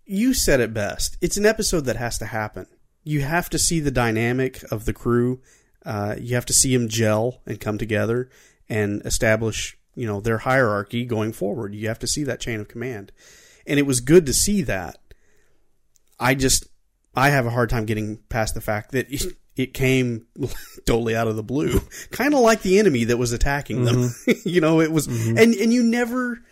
you 0.06 0.34
said 0.34 0.60
it 0.60 0.74
best. 0.74 1.16
It's 1.20 1.36
an 1.36 1.46
episode 1.46 1.84
that 1.86 1.96
has 1.96 2.18
to 2.18 2.26
happen. 2.26 2.66
You 3.04 3.22
have 3.22 3.50
to 3.50 3.58
see 3.58 3.80
the 3.80 3.90
dynamic 3.90 4.62
of 4.70 4.84
the 4.84 4.92
crew. 4.92 5.40
Uh, 5.84 6.14
you 6.18 6.34
have 6.34 6.46
to 6.46 6.52
see 6.52 6.76
them 6.76 6.88
gel 6.88 7.40
and 7.46 7.60
come 7.60 7.78
together 7.78 8.30
and 8.68 9.02
establish, 9.04 9.76
you 9.94 10.06
know, 10.06 10.20
their 10.20 10.38
hierarchy 10.38 11.04
going 11.04 11.32
forward. 11.32 11.74
You 11.74 11.88
have 11.88 11.98
to 12.00 12.06
see 12.06 12.24
that 12.24 12.40
chain 12.40 12.60
of 12.60 12.68
command, 12.68 13.12
and 13.66 13.78
it 13.78 13.86
was 13.86 14.00
good 14.00 14.26
to 14.26 14.32
see 14.32 14.62
that. 14.62 14.98
I 16.20 16.34
just, 16.34 16.68
I 17.16 17.30
have 17.30 17.46
a 17.46 17.50
hard 17.50 17.68
time 17.68 17.84
getting 17.84 18.18
past 18.28 18.54
the 18.54 18.60
fact 18.60 18.92
that 18.92 19.10
it, 19.56 19.74
came 19.74 20.26
totally 20.86 21.16
out 21.16 21.28
of 21.28 21.36
the 21.36 21.42
blue, 21.42 21.80
kind 22.10 22.34
of 22.34 22.40
like 22.40 22.62
the 22.62 22.78
enemy 22.78 23.04
that 23.04 23.16
was 23.16 23.32
attacking 23.32 23.84
them. 23.84 23.96
Mm-hmm. 23.96 24.32
you 24.48 24.60
know, 24.60 24.80
it 24.80 24.92
was, 24.92 25.08
mm-hmm. 25.08 25.38
and 25.38 25.54
and 25.54 25.72
you 25.72 25.82
never, 25.82 26.42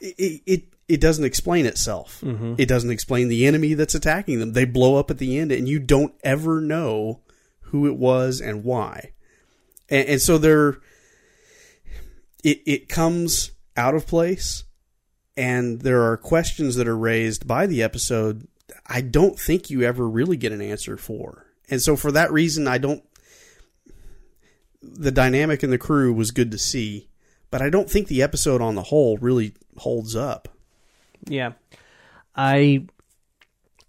it, 0.00 0.42
it 0.46 0.64
it 0.88 1.00
doesn't 1.00 1.24
explain 1.24 1.66
itself. 1.66 2.20
Mm-hmm. 2.22 2.56
It 2.58 2.68
doesn't 2.68 2.90
explain 2.90 3.28
the 3.28 3.46
enemy 3.46 3.74
that's 3.74 3.94
attacking 3.94 4.40
them. 4.40 4.52
They 4.52 4.64
blow 4.64 4.96
up 4.96 5.10
at 5.10 5.18
the 5.18 5.38
end, 5.38 5.52
and 5.52 5.68
you 5.68 5.78
don't 5.78 6.14
ever 6.22 6.60
know 6.60 7.20
who 7.60 7.86
it 7.86 7.96
was 7.96 8.40
and 8.40 8.64
why. 8.64 9.12
And, 9.88 10.08
and 10.08 10.20
so 10.20 10.38
there, 10.38 10.80
it 12.44 12.60
it 12.66 12.88
comes 12.88 13.52
out 13.76 13.94
of 13.94 14.06
place, 14.06 14.64
and 15.36 15.80
there 15.80 16.02
are 16.02 16.16
questions 16.16 16.76
that 16.76 16.88
are 16.88 16.96
raised 16.96 17.46
by 17.46 17.66
the 17.66 17.82
episode. 17.82 18.46
I 18.86 19.00
don't 19.00 19.38
think 19.38 19.70
you 19.70 19.82
ever 19.82 20.08
really 20.08 20.36
get 20.36 20.52
an 20.52 20.62
answer 20.62 20.96
for, 20.96 21.41
and 21.70 21.80
so 21.80 21.96
for 21.96 22.12
that 22.12 22.32
reason, 22.32 22.68
I 22.68 22.78
don't. 22.78 23.02
The 24.82 25.12
dynamic 25.12 25.62
in 25.62 25.70
the 25.70 25.78
crew 25.78 26.12
was 26.12 26.32
good 26.32 26.50
to 26.50 26.58
see, 26.58 27.08
but 27.50 27.62
I 27.62 27.70
don't 27.70 27.88
think 27.88 28.08
the 28.08 28.22
episode 28.22 28.60
on 28.60 28.74
the 28.74 28.82
whole 28.82 29.16
really 29.18 29.54
holds 29.76 30.16
up. 30.16 30.48
Yeah. 31.26 31.52
I 32.34 32.86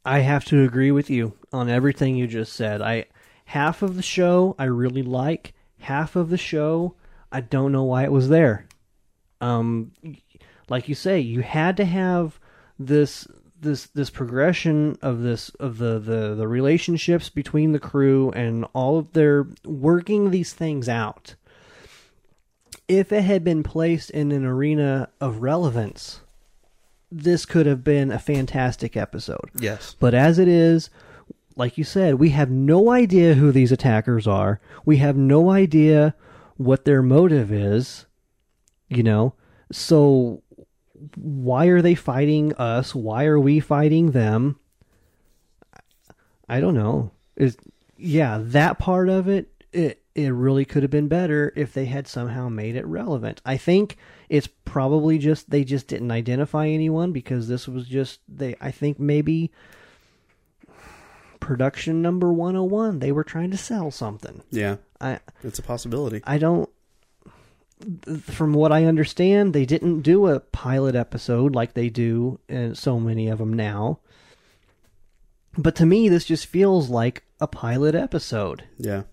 I 0.06 0.20
have 0.20 0.46
to 0.46 0.64
agree 0.64 0.92
with 0.92 1.10
you 1.10 1.34
on 1.52 1.70
everything 1.70 2.16
you 2.16 2.28
just 2.28 2.54
said. 2.54 2.82
I 2.82 3.06
half 3.46 3.82
of 3.82 3.96
the 3.96 4.04
show 4.04 4.56
I 4.60 4.66
really 4.66 5.04
like, 5.04 5.54
half 5.80 6.16
of 6.16 6.30
the 6.30 6.38
show 6.38 6.96
I 7.32 7.42
don't 7.42 7.72
know 7.72 7.84
why 7.84 8.04
it 8.04 8.12
was 8.12 8.30
there. 8.30 8.68
Um 9.42 9.94
like 10.70 10.88
you 10.88 10.96
say, 10.96 11.20
you 11.20 11.42
had 11.42 11.78
to 11.78 11.86
have 11.86 12.40
this 12.78 13.28
this 13.64 13.88
this 13.88 14.10
progression 14.10 14.98
of 15.02 15.22
this 15.22 15.50
of 15.60 15.78
the, 15.78 16.00
the 16.00 16.36
the 16.36 16.48
relationships 16.48 17.30
between 17.30 17.72
the 17.72 17.80
crew 17.80 18.32
and 18.32 18.66
all 18.74 18.98
of 18.98 19.14
their 19.14 19.48
working 19.66 20.32
these 20.32 20.54
things 20.54 20.88
out. 20.88 21.36
If 22.88 23.12
it 23.12 23.24
had 23.24 23.44
been 23.44 23.64
placed 23.64 24.10
in 24.12 24.32
an 24.32 24.46
arena 24.46 25.10
of 25.20 25.42
relevance, 25.42 26.22
this 27.12 27.46
could 27.46 27.66
have 27.66 27.84
been 27.84 28.12
a 28.12 28.20
fantastic 28.20 28.98
episode. 28.98 29.50
Yes. 29.58 29.96
But 30.00 30.14
as 30.14 30.38
it 30.38 30.48
is, 30.48 30.90
like 31.56 31.78
you 31.78 31.84
said, 31.84 32.16
we 32.16 32.30
have 32.30 32.52
no 32.52 32.92
idea 32.92 33.36
who 33.36 33.52
these 33.52 33.72
attackers 33.72 34.28
are. 34.28 34.60
We 34.86 34.98
have 34.98 35.16
no 35.16 35.50
idea 35.50 36.14
what 36.58 36.86
their 36.86 37.02
motive 37.02 37.52
is. 37.52 38.06
You 38.90 39.04
know? 39.04 39.34
So 39.72 40.43
why 41.16 41.68
are 41.68 41.82
they 41.82 41.96
fighting 41.96 42.54
us? 42.56 42.94
Why 42.94 43.26
are 43.26 43.40
we 43.40 43.60
fighting 43.60 44.12
them? 44.12 44.60
I 46.50 46.60
don't 46.60 46.76
know. 46.76 47.12
Is 47.36 47.58
yeah, 47.98 48.40
that 48.42 48.80
part 48.80 49.10
of 49.10 49.28
it 49.28 49.50
it 49.72 50.04
it 50.16 50.30
really 50.30 50.66
could 50.66 50.84
have 50.84 50.92
been 50.92 51.08
better 51.08 51.52
if 51.56 51.74
they 51.74 51.86
had 51.86 52.08
somehow 52.08 52.48
made 52.48 52.76
it 52.76 52.86
relevant. 52.86 53.42
I 53.46 53.58
think 53.58 53.98
it's 54.30 54.48
probably 54.48 55.18
just 55.18 55.50
they 55.50 55.64
just 55.64 55.88
didn't 55.88 56.12
identify 56.12 56.68
anyone 56.68 57.12
because 57.12 57.48
this 57.48 57.68
was 57.68 57.88
just 57.88 58.20
they 58.28 58.56
I 58.62 58.72
think 58.72 59.00
maybe 59.00 59.52
production 61.40 62.02
number 62.02 62.32
101 62.32 63.00
they 63.00 63.12
were 63.12 63.24
trying 63.24 63.52
to 63.52 63.58
sell 63.58 63.92
something. 63.92 64.44
Yeah, 64.52 64.78
I 65.02 65.20
it's 65.44 65.60
a 65.60 65.64
possibility. 65.64 66.22
I 66.26 66.38
don't 66.38 66.70
from 68.22 68.54
what 68.54 68.72
I 68.72 68.86
understand, 68.86 69.54
they 69.54 69.66
didn't 69.66 70.02
do 70.02 70.28
a 70.28 70.40
pilot 70.40 70.96
episode 70.96 71.54
like 71.56 71.74
they 71.74 71.90
do 71.90 72.40
in 72.48 72.76
so 72.76 73.00
many 73.00 73.28
of 73.28 73.40
them 73.40 73.54
now. 73.54 74.00
But 75.58 75.76
to 75.76 75.86
me, 75.86 76.10
this 76.10 76.26
just 76.26 76.46
feels 76.48 76.90
like 76.90 77.24
a 77.40 77.48
pilot 77.48 77.94
episode. 77.96 78.64
Yeah. 78.78 79.04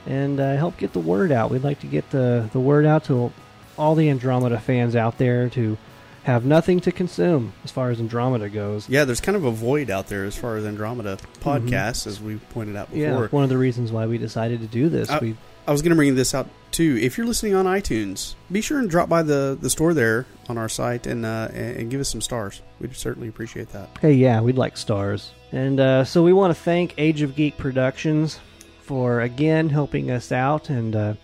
and 0.07 0.39
uh, 0.39 0.57
help 0.57 0.77
get 0.77 0.93
the 0.93 0.99
word 0.99 1.33
out. 1.33 1.51
We'd 1.51 1.65
like 1.65 1.81
to 1.81 1.87
get 1.87 2.11
the, 2.11 2.51
the 2.53 2.61
word 2.61 2.85
out 2.85 3.05
to 3.05 3.33
all 3.79 3.95
the 3.95 4.11
Andromeda 4.11 4.61
fans 4.61 4.95
out 4.95 5.17
there 5.17 5.49
to 5.51 5.79
have 6.25 6.45
nothing 6.47 6.81
to 6.81 6.91
consume 6.91 7.53
as 7.65 7.71
far 7.71 7.91
as 7.91 8.01
Andromeda 8.01 8.49
goes. 8.49 8.89
Yeah, 8.89 9.05
there's 9.05 9.21
kind 9.21 9.37
of 9.37 9.45
a 9.45 9.51
void 9.51 9.91
out 9.91 10.09
there 10.09 10.25
as 10.25 10.37
far 10.37 10.57
as 10.57 10.65
Andromeda 10.65 11.19
podcasts, 11.41 12.07
as 12.07 12.21
we 12.21 12.37
pointed 12.37 12.77
out 12.77 12.91
before. 12.91 13.25
Yeah, 13.25 13.27
one 13.29 13.45
of 13.45 13.51
the 13.51 13.59
reasons 13.59 13.93
why 13.93 14.07
we 14.07 14.19
decided 14.19 14.61
to 14.61 14.67
do 14.67 14.89
this. 14.89 15.11
Uh, 15.11 15.19
we 15.21 15.37
I 15.67 15.73
was 15.73 15.83
going 15.83 15.91
to 15.91 15.97
bring 15.97 16.15
this 16.15 16.35
out 16.35 16.49
too. 16.71 16.99
If 17.01 17.17
you're 17.17 17.27
listening 17.27 17.55
on 17.55 17.67
iTunes, 17.67 18.35
be 18.51 18.61
sure 18.61 18.79
and 18.79 18.91
drop 18.91 19.09
by 19.09 19.23
the, 19.23 19.57
the 19.61 19.71
store 19.71 19.95
there 19.95 20.27
on 20.49 20.59
our 20.59 20.69
site 20.69 21.07
and 21.07 21.25
uh, 21.27 21.49
and 21.53 21.77
and 21.77 21.91
give 21.91 22.01
us 22.01 22.11
some 22.11 22.21
stars. 22.21 22.63
We'd 22.81 22.97
certainly 22.97 23.29
appreciate 23.29 23.69
that. 23.71 23.91
Hey, 24.01 24.15
yeah, 24.15 24.41
we'd 24.41 24.59
like 24.59 24.77
stars. 24.77 25.33
And 25.53 25.79
uh, 25.79 26.05
so 26.05 26.23
we 26.23 26.33
want 26.33 26.55
to 26.55 26.61
thank 26.61 26.95
Age 26.99 27.23
of 27.23 27.37
Geek 27.37 27.57
Productions 27.59 28.41
for 28.81 29.21
again 29.21 29.69
helping 29.69 30.11
us 30.11 30.33
out, 30.33 30.71
and 30.71 30.97
uh, 30.97 31.15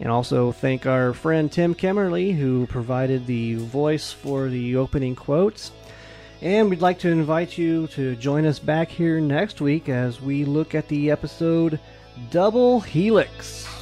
and 0.00 0.10
also 0.10 0.52
thank 0.52 0.86
our 0.86 1.12
friend 1.12 1.50
Tim 1.50 1.74
Kemmerly 1.74 2.36
who 2.36 2.66
provided 2.66 3.26
the 3.26 3.54
voice 3.54 4.12
for 4.12 4.48
the 4.48 4.76
opening 4.76 5.14
quotes. 5.14 5.72
And 6.42 6.68
we'd 6.68 6.82
like 6.82 6.98
to 7.00 7.08
invite 7.08 7.56
you 7.56 7.86
to 7.88 8.14
join 8.16 8.44
us 8.44 8.58
back 8.58 8.90
here 8.90 9.20
next 9.20 9.60
week 9.60 9.88
as 9.88 10.20
we 10.20 10.44
look 10.44 10.74
at 10.74 10.88
the 10.88 11.10
episode 11.10 11.80
Double 12.30 12.80
Helix. 12.80 13.75